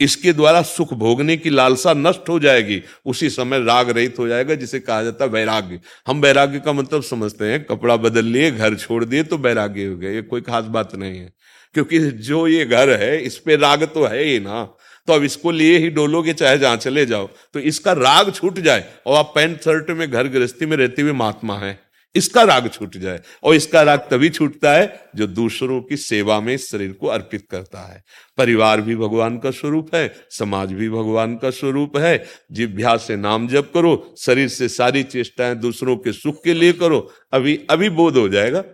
[0.00, 4.54] इसके द्वारा सुख भोगने की लालसा नष्ट हो जाएगी। उसी समय राग रहित हो जाएगा,
[4.54, 8.74] जिसे कहा जाता है वैराग्य। हम वैराग्य का मतलब समझते हैं, कपड़ा बदल लिए, घर
[8.74, 11.32] छोड़ दिए तो वैराग्य हो गया। ये कोई खास बात नहीं है।
[11.74, 14.64] क्योंकि जो ये घर है, इस पे राग तो है ही ना।
[15.06, 18.84] तो अब इसको लिए ही डोलोगे, चाहे जहाँ चले जाओ। तो इसका राग छूट जाए।
[19.06, 21.85] और आप पैंट शर्ट में, घर गृहस्थी में रहते हुए महात्मा है।
[22.16, 26.56] इसका राग छूट जाए और इसका राग तभी छूटता है जो दूसरों की सेवा में
[26.56, 28.02] शरीर को अर्पित करता है।
[28.38, 33.48] परिवार भी भगवान का स्वरूप है, समाज भी भगवान का स्वरूप है। जिभ्या से नाम
[33.48, 38.16] जप करो, शरीर से सारी चेष्टाएँ दूसरों के सुख के लिए करो, अभी अभी बोध
[38.16, 38.64] हो जाएगा।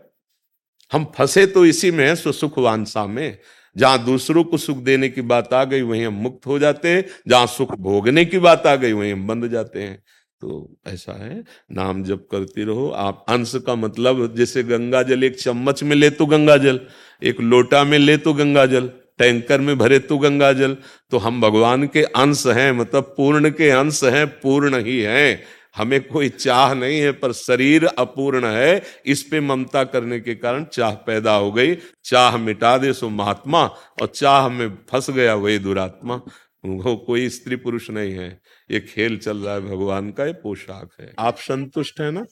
[0.92, 3.38] हम फंसे तो इसी में है सुखवांसा में।
[3.76, 7.04] जहाँ दूसरों को सुख देने की बात आ गई, वहीं हम मुक्त हो जाते हैं।
[7.28, 10.02] जहाँ सुख भोगने की बात आ गई, वहीं हम बंद जाते हैं।
[10.42, 15.38] तो ऐसा है, नाम जप करते रहो। आप अंश का मतलब जैसे गंगा जल एक
[15.40, 16.80] चम्मच में ले तो गंगा जल,
[17.22, 20.76] एक लोटा में ले तो गंगा जल, टैंकर में भरे तो गंगा जल।
[21.10, 25.42] तो हम भगवान के अंश हैं मतलब पूर्ण के अंश हैं, पूर्ण ही हैं।
[25.76, 30.64] हमें कोई चाह नहीं है, पर शरीर अपूर्ण है। इस पे ममता करने के कारण
[30.64, 31.74] चाह पैदा हो गई।
[32.04, 33.64] चाह मिटा दे सो महात्मा,
[34.02, 36.20] और चाह में फंस गया वही दुरात्मा।
[36.64, 38.28] वो कोई स्त्री पुरुष नहीं है।
[38.70, 42.24] ये खेल चल रहा है भगवान का ये पोशाक है। आप संतुष्ट है ना?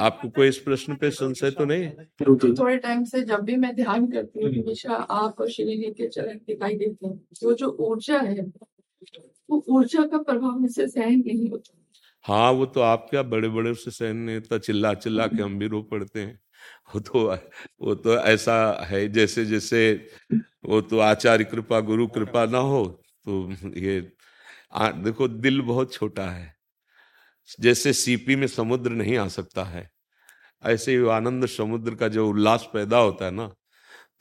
[0.00, 1.90] आपको कोई इस प्रश्न पे संशय तो नहीं?
[2.22, 6.38] थोड़े टाइम से जब भी मैं ध्यान करती हूँ हमेशा आप और श्री के चरण
[6.38, 8.40] दिखाई देते हैं। वो जो ऊर्जा है
[9.48, 11.82] वो ऊर्जा का प्रभाव मुझसे सहन नहीं होता।
[12.24, 15.58] हाँ वो तो आप क्या बड़े बड़े उससे सहन नहीं होता चिल्ला चिल्ला के हम
[15.58, 16.38] भी रो पड़ते हैं।
[16.94, 17.26] वो तो
[17.82, 19.80] वो तो ऐसा है जैसे जैसे
[20.32, 22.84] वो तो आचार्य कृपा गुरु कृपा ना हो
[23.26, 23.96] तो ये
[24.74, 26.54] आ, देखो दिल बहुत छोटा है।
[27.58, 29.88] जैसे सीपी में समुद्र नहीं आ सकता है
[30.64, 33.46] ऐसे ही आनंद समुद्र का जो उल्लास पैदा होता है ना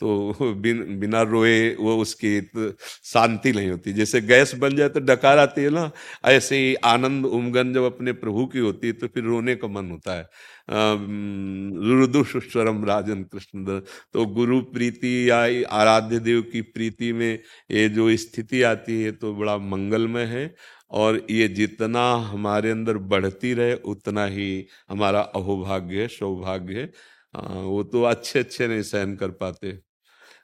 [0.02, 2.72] तो बिन, बिना रोए वो उसकी तो
[3.06, 5.90] शांति नहीं होती। जैसे गैस बन जाए तो डकार आती है ना
[6.28, 9.92] ऐसे ही आनंद उमगन जब अपने प्रभु की होती है तो फिर रोने का मन
[9.92, 10.28] होता है।
[10.68, 13.80] रुदुस्वरम राजन कृष्ण
[14.14, 15.38] तो गुरु प्रीति या
[15.72, 17.40] आराध्य देव की प्रीति में
[17.72, 20.56] ये जो स्थिति आती है तो बड़ा मंगलमय है।
[20.92, 26.90] और ये जितना हमारे अंदर बढ़ती रहे, उतना ही हमारा अहोभाग्य, सौभाग्य
[27.34, 29.85] वो तो अच्छे अच्छे नहीं सहन कर पाते।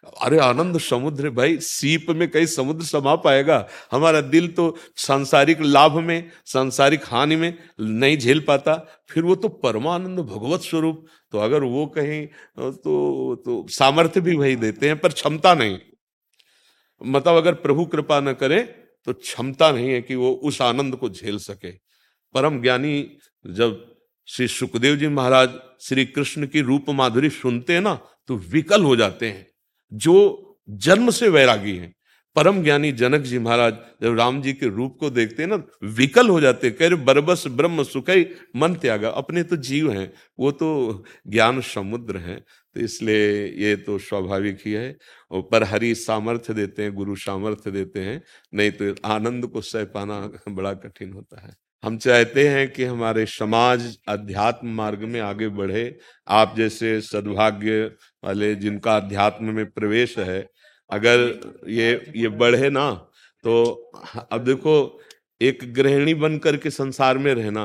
[0.04, 5.98] अरे आनंद समुद्र, भाई, सीप में कई समुद्र समा पाएगा। हमारा दिल तो सांसारिक लाभ
[6.00, 8.76] में, सांसारिक हानि में नहीं झेल पाता।
[9.10, 12.26] फिर वो तो परमानंद भगवत स्वरूप। तो अगर वो कहीं
[12.58, 15.78] तो तो सामर्थ्य भी वही देते हैं, पर क्षमता नहीं।
[17.02, 18.62] मतलब अगर प्रभु कृपा न करे
[19.08, 21.72] तो क्षमता नहीं है कि वो उस आनंद को झेल सके।
[22.36, 23.80] परम ज्ञानी जब
[24.28, 25.50] श्री सुखदेव जी महाराज
[25.82, 27.94] श्री कृष्ण की रूप माधुरी सुनते हैं ना
[28.28, 29.51] तो विकल हो जाते हैं।
[29.94, 31.96] जो जन्म से वैरागी हैं।
[32.36, 36.30] परम ज्ञानी जनक जी महाराज जब राम जी के रूप को देखते हैं ना, विकल
[36.30, 41.04] हो जाते कह रहे, बरबस, ब्रह्म, सुखई, मन त्यागा, अपने तो जीव हैं, वो तो
[41.28, 42.40] ज्ञान समुद्र हैं।
[42.76, 44.98] तो इसलिए ये तो स्वाभाविक ही है।
[45.32, 48.24] और पर हरि सामर्थ्य देते हैं, गुरु सामर्थ्य देते हैं,
[48.54, 53.26] नहीं तो आनंद को सह पाना बड़ा कठिन होता है। हम चाहते हैं कि हमारे
[53.26, 55.84] समाज अध्यात्म मार्ग में आगे बढ़े।
[56.28, 57.86] आप जैसे सद्भाग्य
[58.24, 60.48] वाले जिनका अध्यात्म में प्रवेश है,
[60.90, 61.20] अगर
[61.70, 62.90] ये ये बढ़े ना
[63.44, 63.64] तो
[64.32, 65.00] अब देखो,
[65.42, 67.64] एक गृहिणी बन करके संसार में रहना,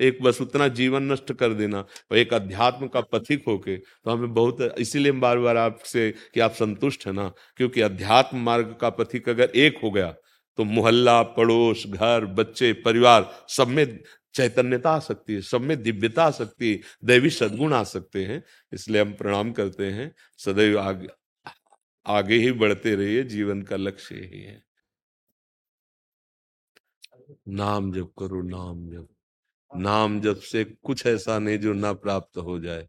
[0.00, 4.32] एक बस उतना जीवन नष्ट कर देना और एक अध्यात्म का पथिक होके तो हमें
[4.34, 9.28] बहुत, इसीलिए बार बार आपसे कि आप संतुष्ट है ना, क्योंकि अध्यात्म मार्ग का पथिक
[9.28, 10.14] अगर एक हो गया
[10.58, 14.00] तो मोहल्ला, पड़ोस, घर, बच्चे, परिवार, सब में
[14.34, 18.42] चैतन्यता आ सकती है, सब में दिव्यता आ सकती है, दैवी सदगुण आ सकते हैं,
[18.72, 21.08] इसलिए हम प्रणाम करते हैं। सदैव आगे
[22.06, 24.62] आगे ही बढ़ते रहिए, जीवन का लक्ष्य यही है।
[27.48, 29.08] नाम जप करो, नाम जप।
[29.70, 32.88] नाम जप से कुछ ऐसा नहीं जो ना प्राप्त हो जाए।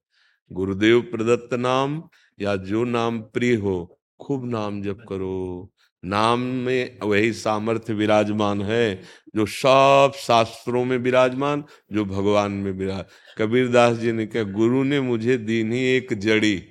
[0.52, 2.04] गुरुदेव प्रदत्त नाम,
[2.39, 5.73] या जो नाम प्रिय हो, खूब नाम जप करो।
[6.06, 9.02] नाम में वही सामर्थ्य विराजमान है,
[9.36, 13.06] जो सब शास्त्रों में विराजमान, जो भगवान में विराज,
[13.38, 16.63] कबीरदास जी ने कहा, गुरु ने मुझे दी नहीं एक जड़ी,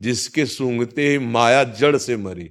[0.00, 2.50] जिसके सूंघते ही माया जड़ से मरी।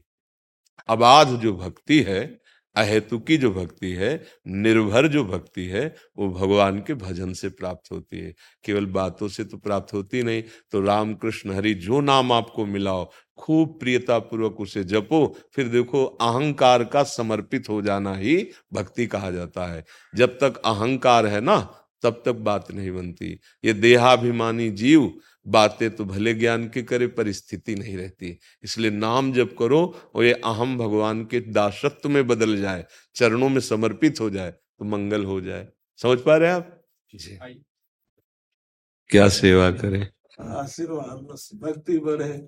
[0.89, 2.39] अबाध जो भक्ति है
[2.75, 8.19] अहेतुकी जो भक्ति है, निर्भर जो भक्ति है, वो भगवान के भजन से प्राप्त होती
[8.19, 8.33] है।
[8.65, 13.09] केवल बातों से तो प्राप्त होती नहीं तो राम कृष्ण हरि जो नाम आपको मिलाओ
[13.37, 18.37] खूब प्रियता पूर्वक उसे जपो फिर देखो अहंकार का समर्पित हो जाना ही
[18.73, 21.57] भक्ति कहा जाता है। जब तक अहंकार है ना
[22.03, 25.11] तब तक बात नहीं बनती। ये देहाभिमानी जीव
[25.47, 29.79] बातें तो भले ज्ञान की करे पर स्थिति नहीं रहती। इसलिए नाम जब करो
[30.15, 34.85] और ये अहम भगवान के दासत्व में बदल जाए चरणों में समर्पित हो जाए तो
[34.85, 35.67] मंगल हो जाए।
[35.99, 36.83] समझ पा रहे आप?
[37.15, 37.37] जी।
[39.09, 40.07] क्या सेवा करें?
[40.41, 42.47] आशीर्वाद भक्ति बढ़े।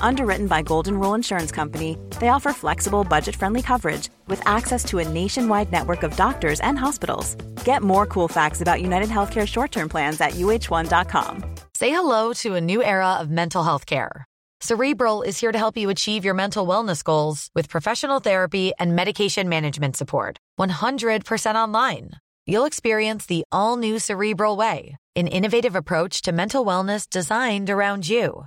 [0.00, 4.98] Underwritten by Golden Rule Insurance Company, they offer flexible, budget friendly coverage with access to
[4.98, 7.36] a nationwide network of doctors and hospitals.
[7.64, 11.44] Get more cool facts about United Healthcare short term plans at uh1.com.
[11.74, 14.26] Say hello to a new era of mental health care.
[14.62, 18.94] Cerebral is here to help you achieve your mental wellness goals with professional therapy and
[18.94, 20.36] medication management support.
[20.58, 22.10] 100% online.
[22.46, 28.06] You'll experience the all new Cerebral Way, an innovative approach to mental wellness designed around
[28.06, 28.46] you.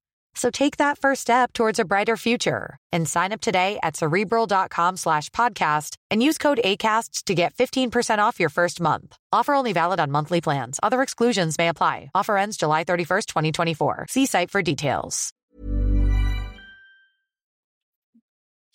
[0.34, 4.98] So take that first step towards a brighter future and sign up today at cerebral.com
[4.98, 9.16] slash podcast and use code ACAST to get 15% off your first month.
[9.32, 10.78] Offer only valid on monthly plans.
[10.82, 12.10] Other exclusions may apply.
[12.14, 14.06] Offer ends July 31st, 2024.
[14.10, 15.32] See site for details.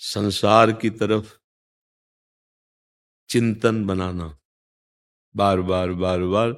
[0.04, 1.38] संसार की तरफ
[3.30, 4.34] चिंतन बनाना
[5.36, 6.56] बार बार बार बार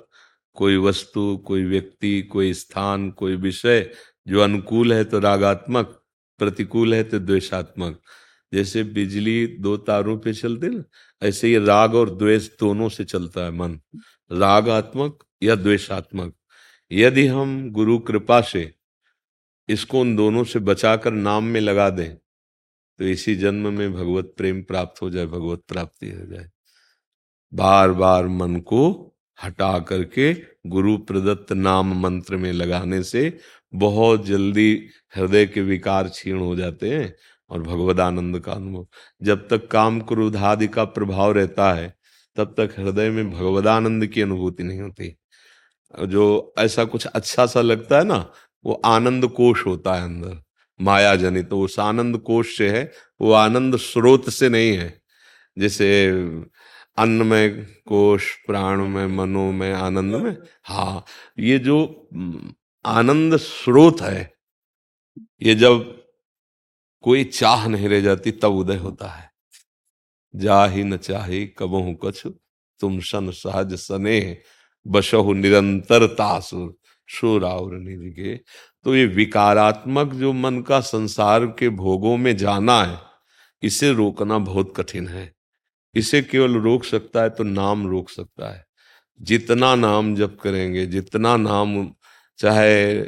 [0.53, 3.91] कोई वस्तु कोई व्यक्ति कोई स्थान कोई विषय
[4.28, 5.86] जो अनुकूल है तो रागात्मक,
[6.40, 8.00] प्रतिकूल है तो द्वेषात्मक।
[8.52, 10.82] जैसे बिजली दो तारों पे चलते ना,
[11.22, 13.78] ऐसे ही राग और द्वेष दोनों से चलता है मन।
[14.30, 16.34] रागात्मक या द्वेषात्मक।
[16.90, 18.72] यदि हम गुरु कृपा से
[19.68, 22.14] इसको उन दोनों से बचाकर नाम में लगा दें
[22.98, 26.48] तो इसी जन्म में भगवत प्रेम प्राप्त हो जाए, भगवत प्राप्ति हो जाए।
[27.52, 30.32] बार बार मन को हटा करके
[30.66, 33.38] गुरु प्रदत्त नाम मंत्र में लगाने से
[33.74, 37.14] बहुत जल्दी हृदय के विकार क्षीण हो जाते हैं
[37.50, 38.86] और भगवदानंद का अनुभव।
[39.22, 41.94] जब तक काम क्रोध आदि का प्रभाव रहता है,
[42.36, 45.16] तब तक हृदय में भगवदानंद की अनुभूति नहीं होती।
[46.06, 48.32] जो ऐसा कुछ अच्छा सा लगता है ना,
[48.64, 50.42] वो आनंद कोश होता है अंदर,
[50.80, 55.00] माया जनित। तो उस आनंद कोश से है, वो आनंद स्रोत से नहीं है।
[55.58, 56.10] जैसे
[56.98, 61.04] अन्न में कोश प्राण में मनो में आनंद में हाँ
[61.38, 62.08] ये जो
[62.84, 64.32] आनंद स्रोत है।
[65.42, 65.80] ये जब
[67.04, 69.30] कोई चाह नहीं रह जाती, तब उदय होता है।
[70.34, 72.22] जा ही न चाहे कबहू कछ,
[72.80, 74.38] तुम सन सहज सने
[74.86, 76.74] बसहु निरंतर तासुर,
[77.08, 78.38] शोर और निधि
[78.84, 82.98] तो ये विकारात्मक जो मन का संसार के भोगों में जाना है,
[83.62, 85.32] इसे रोकना बहुत कठिन है।
[85.94, 88.66] इसे केवल रोक सकता है तो नाम रोक सकता है।
[89.20, 91.94] जितना नाम जप करेंगे, जितना नाम
[92.38, 93.02] चाहे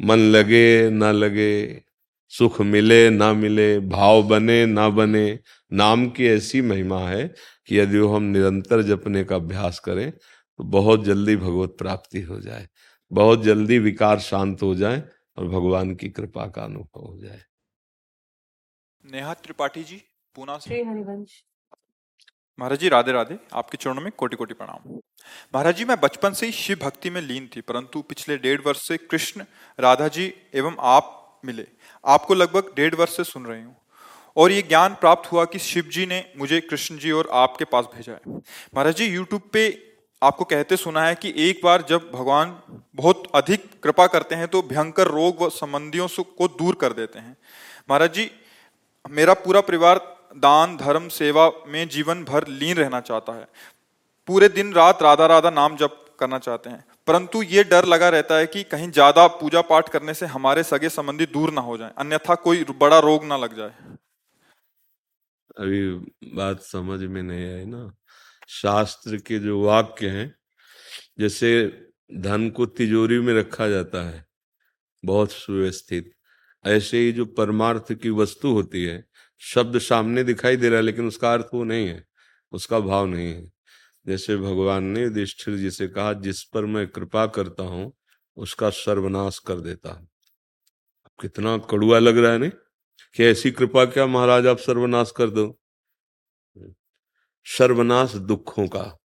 [0.00, 1.82] मन लगे ना लगे
[2.28, 5.38] सुख मिले ना मिले भाव बने ना बने
[5.72, 7.34] नाम की ऐसी महिमा है
[7.66, 12.40] कि यदि वो हम निरंतर जपने का अभ्यास करें तो बहुत जल्दी भगवत प्राप्ति हो
[12.40, 12.68] जाए
[13.12, 15.02] बहुत जल्दी विकार शांत हो जाए
[15.36, 17.42] और भगवान की कृपा का अनुभव हो जाए।
[19.12, 20.02] नेहा त्रिपाठी जी
[20.34, 21.44] पूना से। श्री हरिवंश।
[22.58, 24.98] महाराज जी, राधे राधे, आपके चरणों में कोटि कोटि प्रणाम।
[25.54, 28.86] महाराज जी, मैं बचपन से ही शिव भक्ति में लीन थी, परंतु पिछले डेढ़ वर्ष
[28.88, 29.44] से कृष्ण,
[29.78, 31.66] राधा जी एवं आप मिले।
[32.04, 33.76] आपको लगभग डेढ़ वर्ष से सुन रही हूँ।
[34.36, 37.88] और ये ज्ञान प्राप्त हुआ कि शिव जी ने मुझे कृष्ण जी और आपके पास
[37.94, 38.36] भेजा है।
[38.74, 39.66] महाराज जी यूट्यूब पे
[40.22, 42.58] आपको कहते सुना है कि एक बार जब भगवान
[42.94, 47.36] बहुत अधिक कृपा करते हैं तो भयंकर रोग व संबंधियों को दूर कर देते हैं।
[47.90, 48.30] महाराज जी,
[49.10, 49.98] मेरा पूरा परिवार
[50.34, 53.46] दान, धर्म, सेवा में जीवन भर लीन रहना चाहता है।
[54.28, 58.36] पूरे दिन रात राधा राधा नाम जप करना चाहते हैं। परंतु ये डर लगा रहता
[58.36, 61.90] है कि कहीं ज़्यादा पूजा पाठ करने से हमारे सगे संबंधी दूर ना हो जाए,
[61.98, 63.72] अन्यथा कोई बड़ा रोग ना लग जाए।
[65.58, 65.82] अभी
[66.34, 67.90] बात समझ में नहीं आई ना।
[68.50, 70.34] शास्त्र के जो वाक्य हैं,
[71.20, 71.50] जैसे
[72.18, 74.24] धन को तिजोरी में रखा जाता है,
[75.04, 76.12] बहुत सुव्यवस्थित।
[76.64, 79.04] ऐसे ही जो परमार्थ की वस्तु होती है
[79.38, 82.04] शब्द सामने दिखाई दे रहा है, लेकिन उसका अर्थ वो नहीं है,
[82.52, 83.52] उसका भाव नहीं है।
[84.06, 87.92] जैसे भगवान ने युधिष्ठिर जी से कहा, जिस पर मैं कृपा करता हूँ,
[88.36, 90.08] उसका सर्वनाश कर देता हूँ।
[91.20, 92.50] कितना कड़ुआ लग रहा है, नहीं?
[93.14, 95.58] कि ऐसी कृपा क्या महाराज आप सर्वनाश कर दो?
[97.44, 98.98] सर्वनाश दुखों का,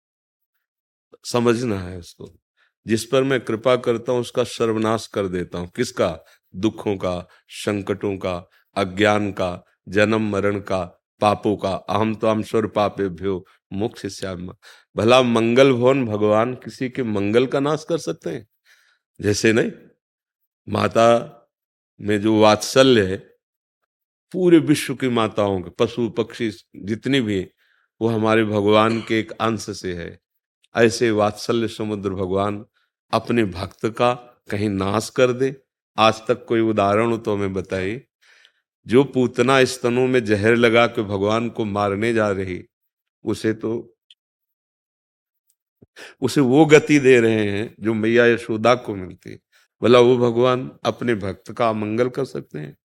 [1.24, 2.39] समझना है उसको।
[2.87, 6.24] जिस पर मैं कृपा करता हूँ, उसका सर्वनाश कर देता हूँ। किसका?
[6.57, 12.66] दुखों का, संकटों का, अज्ञान का जन्म मरण का, पापों का, अहम तो हम स्वर
[12.66, 14.55] पापे भ्यो मुख श्याम
[14.97, 18.49] भला मंगल भवन भगवान, किसी के मंगल का नाश कर सकते हैं?
[19.20, 19.72] जैसे नहीं?
[20.68, 21.34] माता
[22.01, 23.16] में जो वात्सल्य है,
[24.32, 27.49] पूरे विश्व की माताओं के, पशु, पक्षी, जितनी भी
[28.01, 30.20] वो हमारे भगवान के एक अंश से है।
[30.76, 32.66] ऐसे वात्सल्य समुद्र भगवान
[33.12, 34.14] अपने भक्त का
[34.51, 35.57] कहीं नाश कर दे।
[35.99, 38.08] आज तक कोई उदाहरण हो तो हमें बताइए।
[38.89, 42.62] जो पूतना स्तनों में जहर लगा के भगवान को मारने जा रही,
[43.24, 43.95] उसे तो
[46.22, 49.34] उसे वो गति दे रहे हैं जो मैया यशोदा को मिलती
[49.82, 52.76] बोला वो भगवान अपने भक्त का मंगल कर सकते हैं?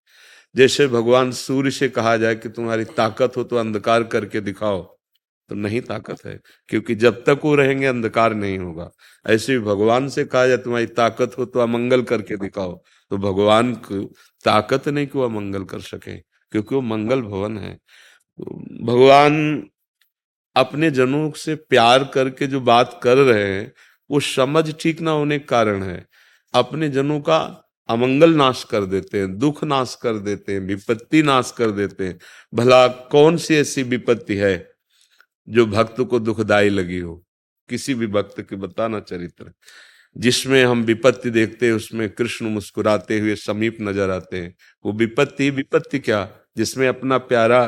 [0.55, 4.81] जैसे भगवान सूर्य से कहा जाए कि तुम्हारी ताकत हो तो अंधकार करके दिखाओ
[5.49, 6.39] तो नहीं ताकत है,
[6.69, 8.89] क्योंकि जब तक वो रहेंगे, अंधकार नहीं होगा।
[9.25, 12.73] ऐसे भगवान से कहा जाए, तुम्हारी ताकत हो तो अमंगल करके दिखाओ
[13.11, 13.73] तो भगवान
[14.45, 17.79] ताकत नहीं कि वो अमंगल कर सके, क्योंकि वो मंगल भवन है।
[18.83, 19.67] भगवान
[20.55, 23.73] अपने जनों से प्यार करके जो बात कर रहे हैं,
[24.11, 26.05] वो समझ ठीक ना होने के कारण है।
[26.53, 31.53] अपने जनों का अमंगल नाश कर देते हैं, दुख नाश कर देते हैं, विपत्ति नाश
[31.57, 32.19] कर देते हैं।
[32.53, 34.73] भला कौन सी ऐसी विपत्ति है
[35.49, 37.25] जो भक्त को दुखदाई लगी हो?
[37.69, 39.51] किसी भी भक्त के बताना चरित्र।
[40.15, 44.55] जिसमें हम विपत्ति देखते हैं, उसमें कृष्ण मुस्कुराते हुए समीप नज़र आते हैं।
[44.85, 46.29] वो विपत्ति विपत्ति क्या?
[46.57, 47.63] जिसमें अपना प्यारा,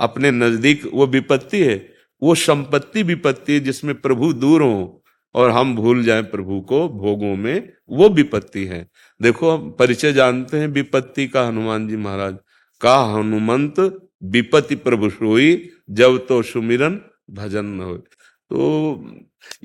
[0.00, 1.76] अपने नज़दीक वो विपत्ति है।
[2.22, 5.02] वो संपत्ति विपत्ति जिसमें प्रभु दूर हो
[5.34, 8.86] और हम भूल जाएँ प्रभु को, भोगों में वो विपत्ति है।
[9.20, 12.36] देखो, हम परिचय जानते हैं विपत्ति का, हनुमान जी महाराज
[12.80, 13.80] का, हनुमंत
[14.22, 19.04] विपत्ति प्रभु सोई, जब तो सुमिरन भजन न हो तो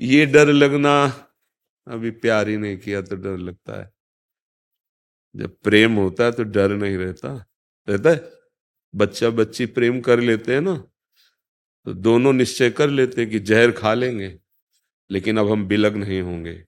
[0.00, 0.92] ये डर लगना
[1.86, 3.90] अभी प्यार ही नहीं किया तो डर लगता है।
[5.34, 7.32] जब प्रेम होता है तो डर नहीं रहता।
[7.88, 8.20] रहता है?
[8.94, 10.74] बच्चा बच्ची प्रेम कर लेते हैं ना
[11.86, 14.32] तो दोनों निश्चय कर लेते हैं कि जहर खा लेंगे,
[15.10, 16.62] लेकिन अब हम बिलग नहीं होंगे।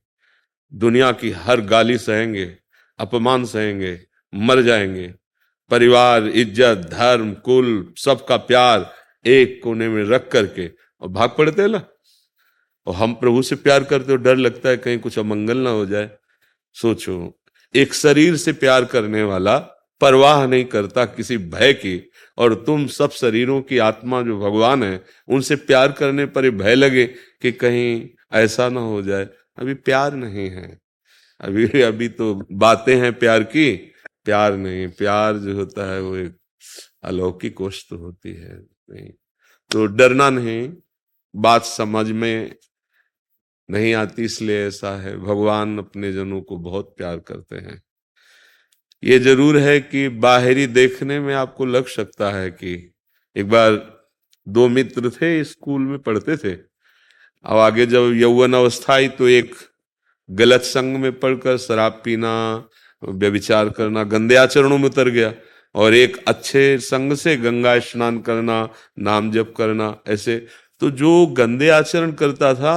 [0.72, 2.44] दुनिया की हर गाली सहेंगे,
[2.98, 3.98] अपमान सहेंगे,
[4.32, 5.06] मर जाएँगे।
[5.70, 8.90] परिवार, इज़्ज़त, धर्म, कुल, सबका प्यार
[9.24, 10.70] एक कोने में रख करके।
[11.02, 11.78] और भाग पड़ते ना?
[12.88, 15.86] और हम प्रभु से प्यार करते हो डर लगता है कहीं कुछ अमंगल ना हो
[15.86, 16.10] जाए।
[16.74, 17.40] सोचो,
[17.74, 19.58] एक शरीर से प्यार करने वाला
[20.00, 25.04] परवाह नहीं करता किसी भय की, और तुम सब शरीरों की आत्मा जो भगवान है,
[25.28, 27.06] उनसे प्यार करने पर भय लगे
[27.42, 29.28] कि कहीं ऐसा ना हो जाए।
[29.58, 30.78] अभी प्यार नहीं है।
[31.40, 33.76] अभी अभी तो बातें हैं प्यार की।
[34.24, 36.36] प्यार नहीं, प्यार जो होता है वो एक
[37.02, 38.58] अलौकिक वस्तु होती है।
[38.90, 39.10] नहीं
[39.70, 40.72] तो डरना नहीं।
[41.36, 42.54] बात समझ में
[43.68, 47.82] नहीं आती इसलिए ऐसा है। भगवान अपने जनों को बहुत प्यार करते हैं।
[49.02, 52.74] ये ज़रूर है कि बाहरी देखने में आपको लग सकता है कि
[53.36, 53.72] एक बार
[54.46, 59.54] दो मित्र थे, स्कूल में पढ़ते थे। अब आगे जब यौवन अवस्था आई तो एक
[60.28, 62.32] गलत संग में पढ़कर शराब पीना
[63.02, 65.32] व्यविचार करना, गंदे आचरणों में उतर गया
[65.74, 70.46] और एक अच्छे संग से गंगा स्नान करना, नाम जप करना, ऐसे
[70.80, 72.76] तो जो गंदे आचरण करता था,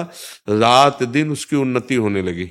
[0.50, 2.50] रात दिन उसकी उन्नति होने लगी।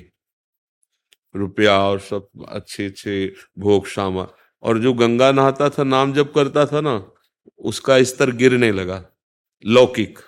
[1.35, 4.27] रुपया और सब अच्छे अच्छे भोग शामा
[4.63, 7.11] और जो गंगा नहाता था, नाम जब करता था ना,
[7.57, 9.03] उसका स्तर गिरने लगा,
[9.65, 10.19] लौकिक।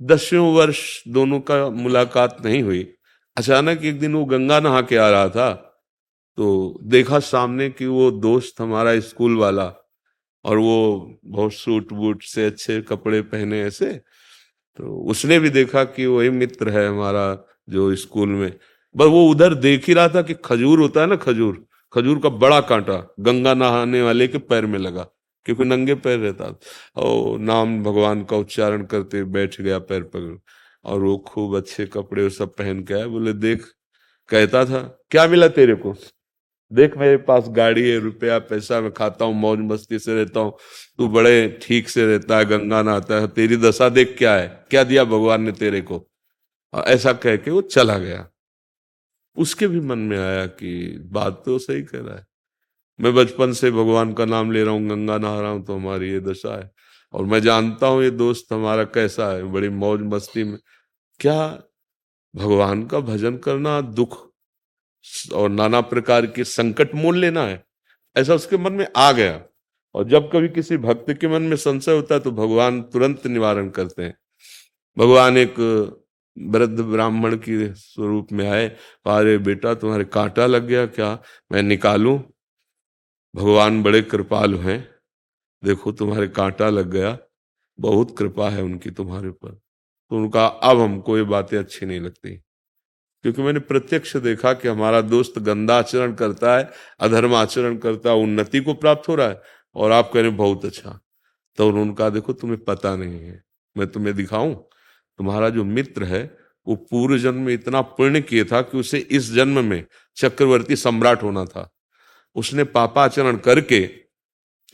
[0.00, 2.82] दसवें वर्ष दोनों का मुलाकात नहीं हुई।
[3.36, 5.52] अचानक एक दिन वो गंगा नहा के आ रहा था
[6.38, 6.46] तो
[6.82, 9.66] देखा सामने कि वो दोस्त हमारा स्कूल वाला
[10.46, 13.92] और वो बहुत सूट बूट से अच्छे कपड़े पहने ऐसे
[14.78, 17.26] तो उसने भी देखा कि वही मित्र है हमारा
[17.70, 18.50] जो स्कूल में।
[18.94, 22.28] बस वो उधर देख ही रहा था कि खजूर होता है ना, खजूर खजूर का
[22.28, 25.02] बड़ा कांटा, गंगा नहाने वाले के पैर में लगा,
[25.46, 26.44] क्योंकि नंगे पैर रहता
[26.96, 30.36] और नाम भगवान का उच्चारण करते बैठ गया पैर पकड़,
[30.84, 33.64] और वो खूब अच्छे कपड़े सब पहन के आए बोले, देख,
[34.30, 34.80] कहता था,
[35.10, 35.94] क्या मिला तेरे को?
[36.72, 40.52] देख मेरे पास गाड़ी है, रुपया, पैसा मैं खाता हूँ, मौज मस्ती से रहता हूँ।
[40.98, 44.66] तू बड़े ठीक से रहता है, गंगा नहाता है, तेरी दशा देख क्या है?
[44.70, 46.06] क्या दिया भगवान ने तेरे को?
[46.72, 48.28] और ऐसा कह के वो चला गया।
[49.36, 52.26] उसके भी मन में आया कि बात तो सही कह रहा है।
[53.00, 56.10] मैं बचपन से भगवान का नाम ले रहा हूँ, गंगा नहा रहा हूँ तो हमारी
[56.10, 56.70] ये दशा है।
[57.14, 60.58] और मैं जानता हूँ ये दोस्त हमारा कैसा है, बड़ी मौज मस्ती में।
[61.20, 61.62] क्या
[62.34, 64.25] भगवान का भजन करना दुख
[65.34, 67.64] और नाना प्रकार के संकट मोल लेना है।
[68.16, 69.44] ऐसा उसके मन में आ गया।
[69.94, 73.68] और जब कभी किसी भक्त के मन में संशय होता है तो भगवान तुरंत निवारण
[73.68, 74.18] करते हैं।
[74.98, 75.54] भगवान एक
[76.38, 78.76] वृद्ध ब्राह्मण की स्वरूप में आए।
[79.06, 81.22] अरे बेटा, तुम्हारे कांटा लग गया क्या?
[81.52, 82.18] मैं निकालूं?
[83.36, 84.88] भगवान बड़े कृपालु हैं।
[85.64, 87.18] देखो, तुम्हारे कांटा लग गया।
[87.80, 89.50] बहुत कृपा है उनकी तुम्हारे ऊपर।
[90.10, 92.42] तो उनका अब हमको ये बातें अच्छी नहीं लगती।
[93.26, 96.70] क्योंकि मैंने प्रत्यक्ष देखा कि हमारा दोस्त गंदा आचरण करता है
[97.00, 99.42] अधर्म आचरण करता है, उन्नति को प्राप्त हो रहा है,
[99.74, 101.00] और आप कह रहे बहुत अच्छा।
[101.56, 103.42] तो उनका देखो, तुम्हें पता नहीं है,
[103.76, 104.54] मैं तुम्हें दिखाऊँ,
[105.18, 109.32] तुम्हारा जो मित्र है, वो पूर्व जन्म में इतना पुण्य किए था कि उसे इस
[109.32, 109.84] जन्म में
[110.16, 111.76] चक्रवर्ती सम्राट होना था।
[112.34, 113.88] उसने पापाचरण करके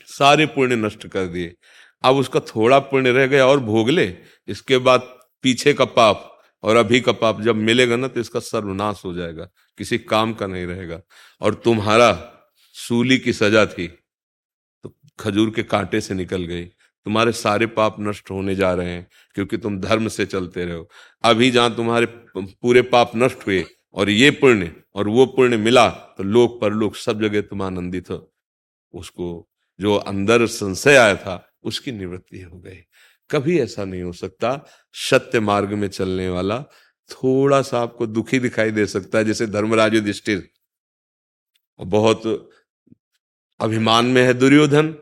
[0.07, 1.55] सारे पुण्य नष्ट कर दिए।
[2.03, 4.99] अब उसका थोड़ा पुण्य रह गया और भोग ले, इसके बाद
[5.41, 6.29] पीछे का पाप
[6.63, 10.47] और अभी का पाप जब मिलेगा ना तो इसका सर्वनाश हो जाएगा, किसी काम का
[10.47, 11.01] नहीं रहेगा।
[11.41, 12.11] और तुम्हारा
[12.75, 16.65] सूली की सजा थी तो खजूर के कांटे से निकल गई।
[17.05, 20.87] तुम्हारे सारे पाप नष्ट होने जा रहे हैं, क्योंकि तुम धर्म से चलते रहो
[21.23, 22.05] अभी जहाँ तुम्हारे
[22.35, 23.63] पूरे पाप नष्ट हुए,
[23.95, 28.09] और ये पुण्य, और वो पुण्य मिला तो लोक पर लोक सब जगह तुम आनंदित
[28.09, 28.29] हो।
[28.93, 29.47] उसको,
[29.79, 32.79] जो अंदर संशय आया था, उसकी निवृत्ति हो गई।
[33.31, 36.59] कभी ऐसा नहीं हो सकता सत्य मार्ग में चलने वाला
[37.11, 40.49] थोड़ा सा आपको दुखी दिखाई दे सकता है, जैसे धर्मराज युधिष्ठिर।
[41.79, 42.51] बहुत
[43.59, 44.95] अभिमान में है दुर्योधन।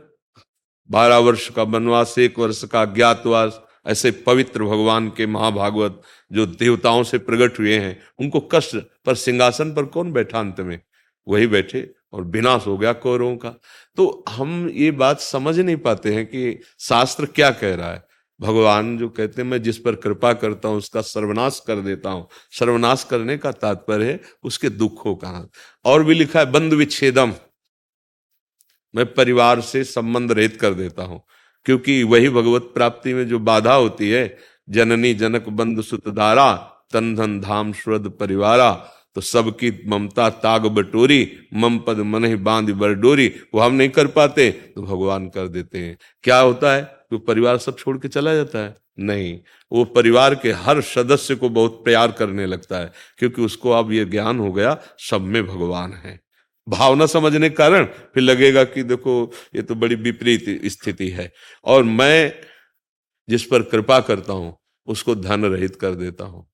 [0.91, 6.01] बारह वर्ष का वनवास, एक वर्ष का ज्ञातवास ऐसे पवित्र भगवान के महाभागवत
[6.31, 10.81] जो देवताओं से प्रकट हुए हैं, उनको कष्ट, पर सिंहासन पर कौन बैठा अंत में?
[11.27, 13.49] वही बैठे और विनाश हो गया कौरवों का।
[13.95, 18.10] तो हम ये बात समझ नहीं पाते हैं कि शास्त्र क्या कह रहा है।
[18.41, 22.27] भगवान जो कहते हैं, मैं जिस पर कृपा करता हूँ, उसका सर्वनाश कर देता हूँ।
[22.59, 25.49] सर्वनाश करने का तात्पर्य है, उसके दुखों का।
[25.85, 27.33] और भी लिखा है, बंद विच्छेदम।
[28.93, 31.21] मैं परिवार से संबंध रहित कर देता हूँ,
[31.65, 34.37] क्योंकि वही भगवत प्राप्ति में जो बाधा होती है,
[34.67, 36.53] जननी जनक बंद सुतधारा
[36.93, 38.71] तन धन धाम श्रद्ध परिवारा
[39.15, 44.49] तो सबकी ममता ताग बटोरी, मम पद मन बाँध बरडोरी वो हम नहीं कर पाते
[44.51, 46.83] तो भगवान कर देते हैं। क्या होता है?
[47.11, 48.75] तो परिवार सब छोड़ के चला जाता है?
[48.99, 49.39] नहीं।
[49.71, 54.05] वो परिवार के हर सदस्य को बहुत प्यार करने लगता है, क्योंकि उसको अब ये
[54.05, 56.21] ज्ञान हो गया, सब में भगवान है।
[56.69, 61.33] भावना समझने के कारण फिर लगेगा कि देखो, ये तो बड़ी विपरीत स्थिति है।
[61.65, 62.41] और मैं
[63.29, 64.57] जिस पर कृपा करता हूँ,
[64.87, 66.51] उसको धन रहित कर देता हूँ।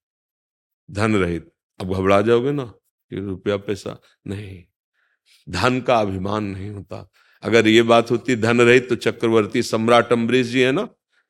[0.90, 2.64] धन रहित। अब घबरा जाओगे ना
[3.10, 4.00] कि रुपया, पैसा?
[4.26, 4.64] नहीं।
[5.48, 7.10] धन का अभिमान नहीं होता।
[7.42, 10.88] अगर ये बात होती धन रहित तो चक्रवर्ती सम्राट अम्बरीश जी है ना?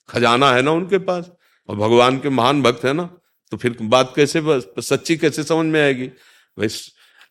[0.09, 1.31] खजाना है ना उनके पास?
[1.69, 3.09] और भगवान के महान भक्त है ना?
[3.53, 4.43] तो फिर बात कैसे
[4.83, 6.07] सच्ची कैसे समझ में आएगी?
[6.07, 6.69] भाई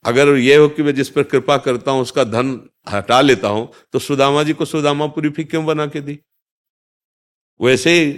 [0.06, 3.70] अगर ये हो कि मैं जिस पर कृपा करता हूँ, उसका धन हटा लेता हूँ
[3.94, 6.20] तो सुदामा जी को सुदामापुरी फिर क्यों बना के दी?
[7.60, 8.12] वैसे ही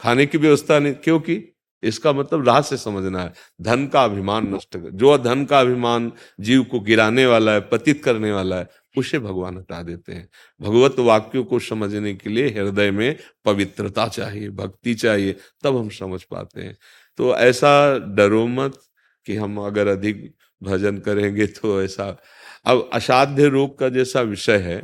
[0.00, 1.42] खाने की व्यवस्था नहीं, क्योंकि
[1.82, 6.10] इसका मतलब राह से समझना है। धन का अभिमान नष्ट कर, जो धन का अभिमान
[6.40, 10.28] जीव को गिराने वाला है, पतित करने वाला है उसे भगवान हटा देते हैं।
[10.60, 16.22] भगवत वाक्यों को समझने के लिए हृदय में पवित्रता चाहिए, भक्ति चाहिए, तब हम समझ
[16.22, 16.78] पाते हैं।
[17.16, 18.80] तो ऐसा डरो मत
[19.26, 22.16] कि हम अगर अधिक भजन करेंगे तो ऐसा
[22.64, 24.80] अब असाध्य रोग का जैसा विषय है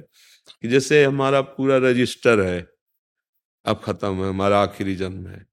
[0.62, 2.68] कि जैसे हमारा पूरा रजिस्टर है,
[3.64, 5.46] अब खत्म है, हमारा आखिरी जन्म है।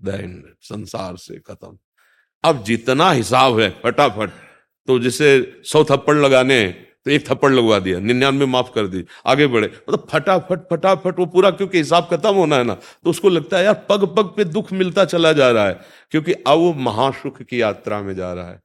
[0.00, 1.78] दैन संसार से खत्म।
[2.44, 4.49] अब जितना हिसाब है, फटाफट।
[4.88, 5.26] तो जैसे
[5.64, 6.64] सौ थप्पड़ लगाने
[7.06, 11.26] तो एक थप्पड़ लगवा दिया, निन्यानवे माफ़ कर दी आगे बढ़े। मतलब फटाफट फटाफट वो
[11.26, 14.44] पूरा क्योंकि हिसाब खत्म होना है ना तो उसको लगता है यार पग पग पे
[14.46, 15.78] दुख मिलता चला जा रहा है,
[16.12, 18.60] क्योंकि अब वो महासुख की यात्रा में जा रहा है।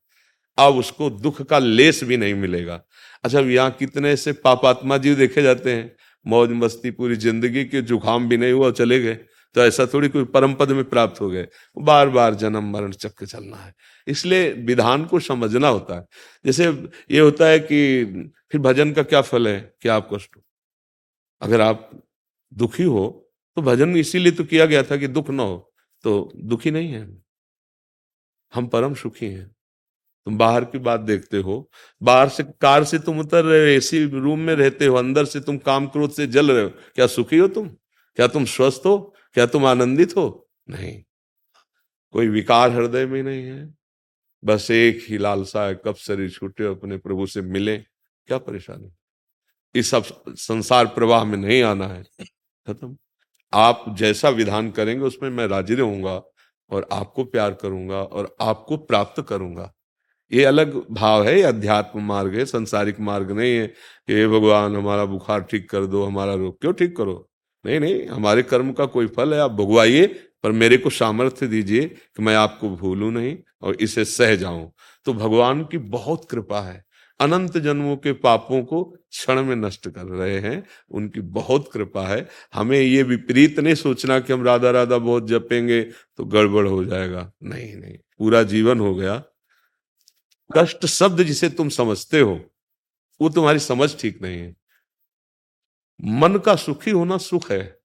[0.57, 2.82] अब उसको दुख का लेस भी नहीं मिलेगा।
[3.24, 5.91] अच्छा यहाँ कितने ऐसे पापात्मा जीव देखे जाते हैं
[6.26, 9.18] मौज मस्ती पूरी ज़िंदगी के जुकाम भी नहीं हुआ, चले गए।
[9.56, 11.47] तो ऐसा थोड़ी कोई परम पद में प्राप्त हो गए।
[11.78, 13.74] बार बार जन्म, मरण चक्र चलना है।
[14.08, 16.06] इसलिए विधान को समझना होता है।
[16.45, 16.68] जैसे
[17.12, 18.03] ये होता है कि
[18.51, 19.60] फिर भजन का क्या फल है?
[19.82, 20.39] क्या आप कष्ट
[21.41, 21.89] अगर आप
[22.53, 23.22] दुखी हो
[23.58, 27.08] तो भजन इसीलिए तो किया गया था कि दुख ना हो तो दुखी नहीं है।
[28.53, 29.47] हम परम सुखी हैं।
[30.28, 31.70] तुम बाहर की बात देखते हो,
[32.01, 35.39] बाहर से, कार से तुम उतर रहे हो, एसी रूम में रहते हो, अंदर से
[35.39, 37.68] तुम काम क्रोध से जल रहे हो। क्या सुखी हो तुम?
[38.18, 39.14] क्या तुम स्वस्थ हो?
[39.36, 40.49] क्या तुम आनंदित हो?
[40.69, 41.03] नहीं।
[42.11, 43.73] कोई विकार हृदय में नहीं है।
[44.45, 47.77] बस एक ही लालसा है, कब शरीर छूटे अपने प्रभु से मिले,
[48.27, 48.91] क्या परेशानी?
[49.75, 52.03] इस सब संसार प्रवाह में नहीं आना है।
[52.67, 52.97] खत्म।
[53.53, 56.23] आप जैसा विधान करेंगे, उसमें मैं राज़ी रहूँगा
[56.69, 59.73] और आपको प्यार करूँगा और आपको प्राप्त करूँगा।
[60.31, 63.67] ये अलग भाव है, ये अध्यात्म मार्ग है, संसारिक मार्ग नहीं है
[64.07, 67.29] कि भगवान, हमारा बुखार ठीक कर दो, हमारा रोग क्यों ठीक करो?
[67.66, 70.05] नहीं नहीं, हमारे कर्म का कोई फल है, आप भगवाइए,
[70.43, 74.72] पर मेरे को सामर्थ्य दीजिए कि मैं आपको भूलू नहीं और इसे सह जाऊँ।
[75.05, 76.84] तो भगवान की बहुत कृपा है।
[77.20, 82.28] अनंत जन्मों के पापों को क्षण में नष्ट कर रहे हैं। उनकी बहुत कृपा है।
[82.53, 87.32] हमें ये विपरीत नहीं सोचना कि हम राधा राधा बहुत जपेंगे तो गड़बड़ हो जाएगा।
[87.43, 89.24] नहीं नहीं, पूरा जीवन हो गया।
[90.49, 92.39] कष्ट शब्द जिसे तुम समझते हो,
[93.22, 94.55] वो तुम्हारी समझ ठीक नहीं है।
[95.99, 97.79] मन का सुखी होना सुख है।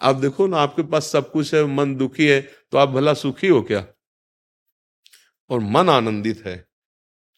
[0.00, 2.40] आप देखो ना, आपके पास सब कुछ है, मन दुखी है
[2.72, 3.84] तो आप भला सुखी हो क्या?
[5.50, 6.64] और मन आनंदित है।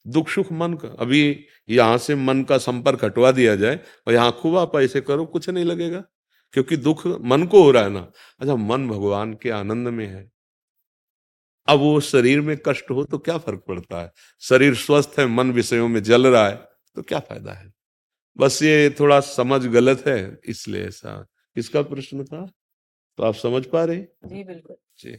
[0.07, 4.32] दुख सुख मन का, अभी यहाँ से मन का संपर्क हटवा दिया जाए और यहाँ
[4.32, 6.03] खूब आप ऐसे करो, कुछ नहीं लगेगा,
[6.55, 8.01] क्योंकि दुख मन को हो रहा है ना।
[8.41, 10.30] अच्छा मन भगवान के आनंद में है।
[11.68, 14.12] अब वो शरीर में कष्ट हो तो क्या फ़र्क पड़ता है?
[14.43, 16.57] शरीर स्वस्थ है, मन विषयों में जल रहा है
[16.97, 17.78] तो क्या फ़ायदा है?
[18.41, 22.47] बस ये थोड़ा समझ गलत है इसलिए ऐसा। किसका प्रश्न था?
[23.18, 25.18] तो आप समझ पा रहे जी बिल्कुल। जी।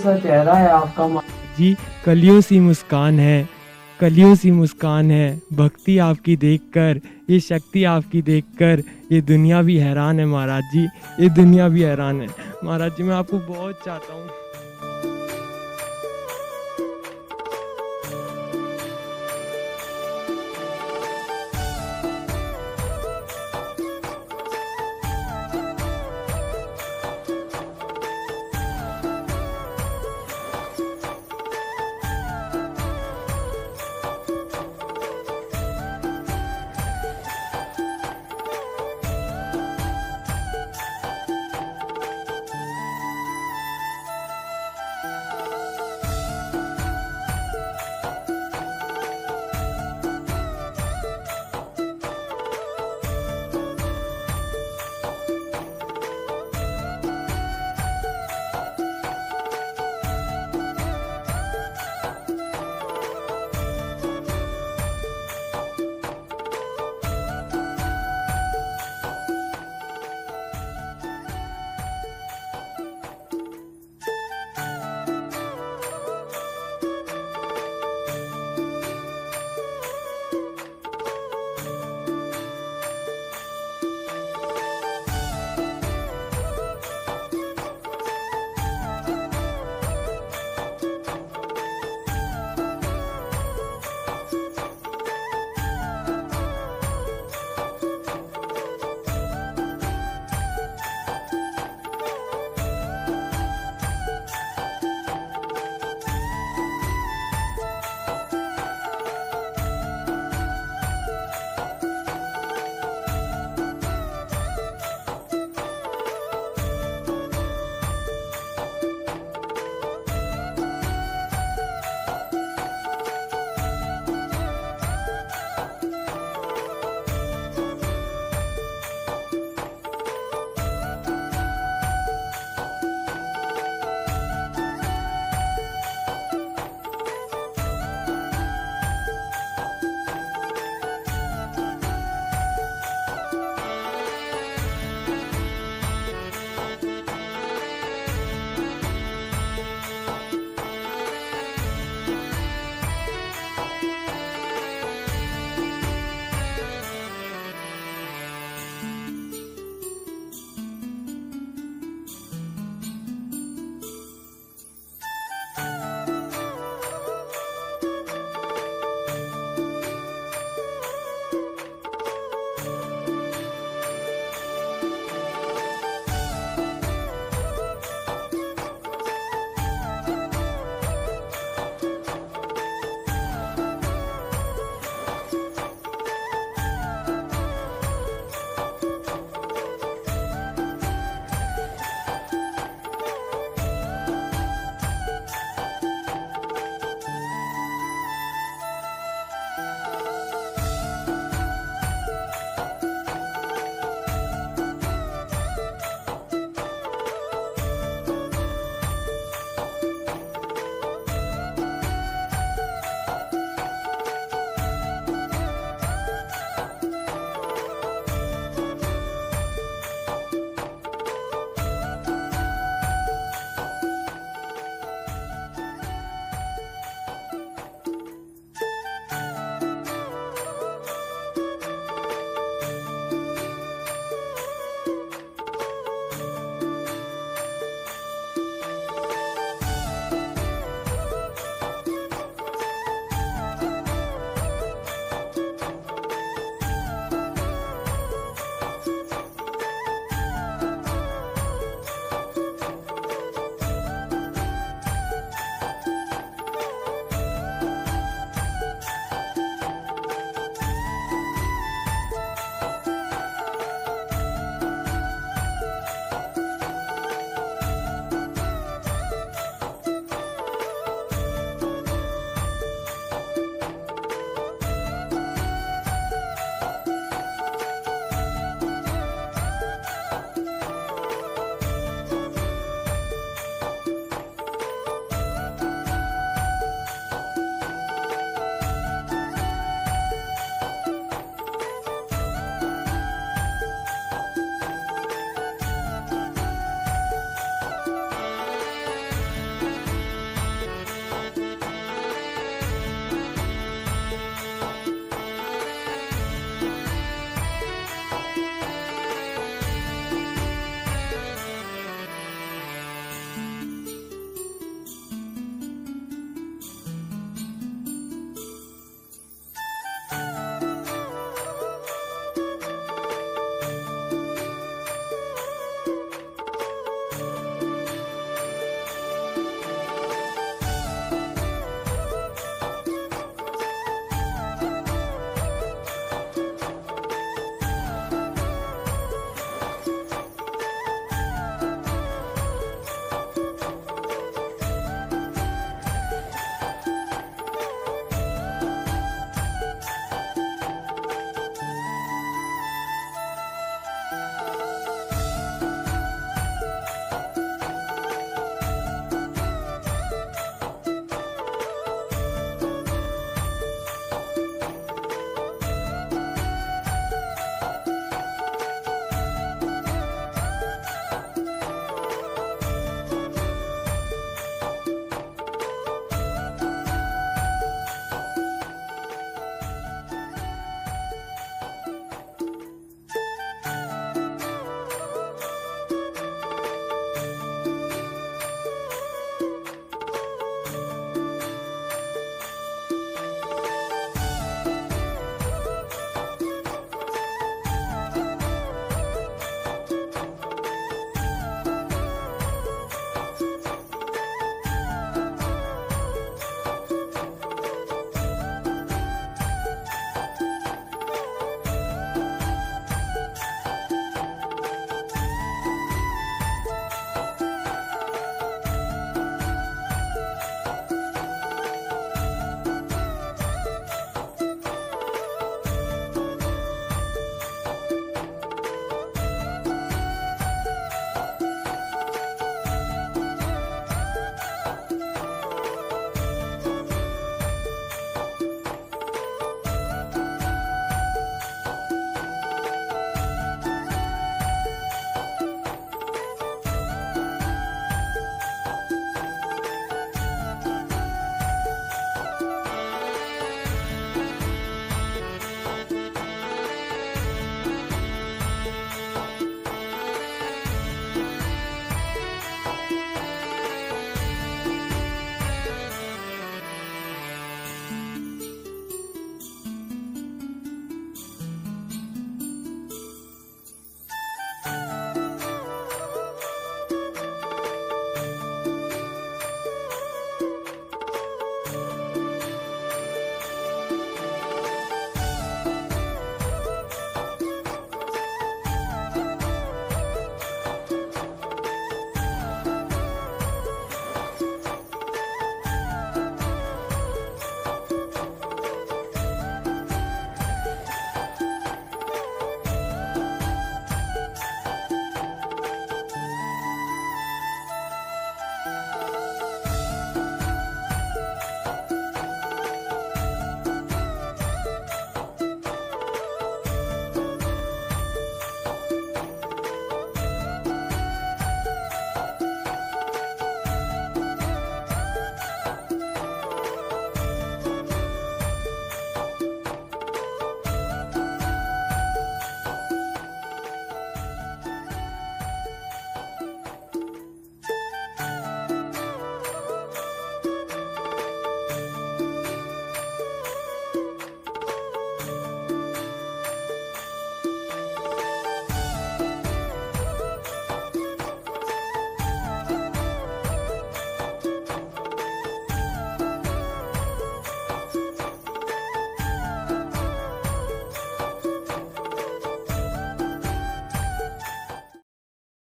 [0.00, 1.22] सा चेहरा है आपका
[1.58, 3.48] जी, कलियों सी मुस्कान है।
[4.00, 8.82] कलियों सी मुस्कान है। भक्ति आपकी देखकर, ये शक्ति आपकी देखकर,
[9.12, 10.84] ये दुनिया भी हैरान है महाराज जी,
[11.20, 12.28] ये दुनिया भी हैरान है।
[12.64, 14.28] महाराज जी, मैं आपको बहुत चाहता हूँ।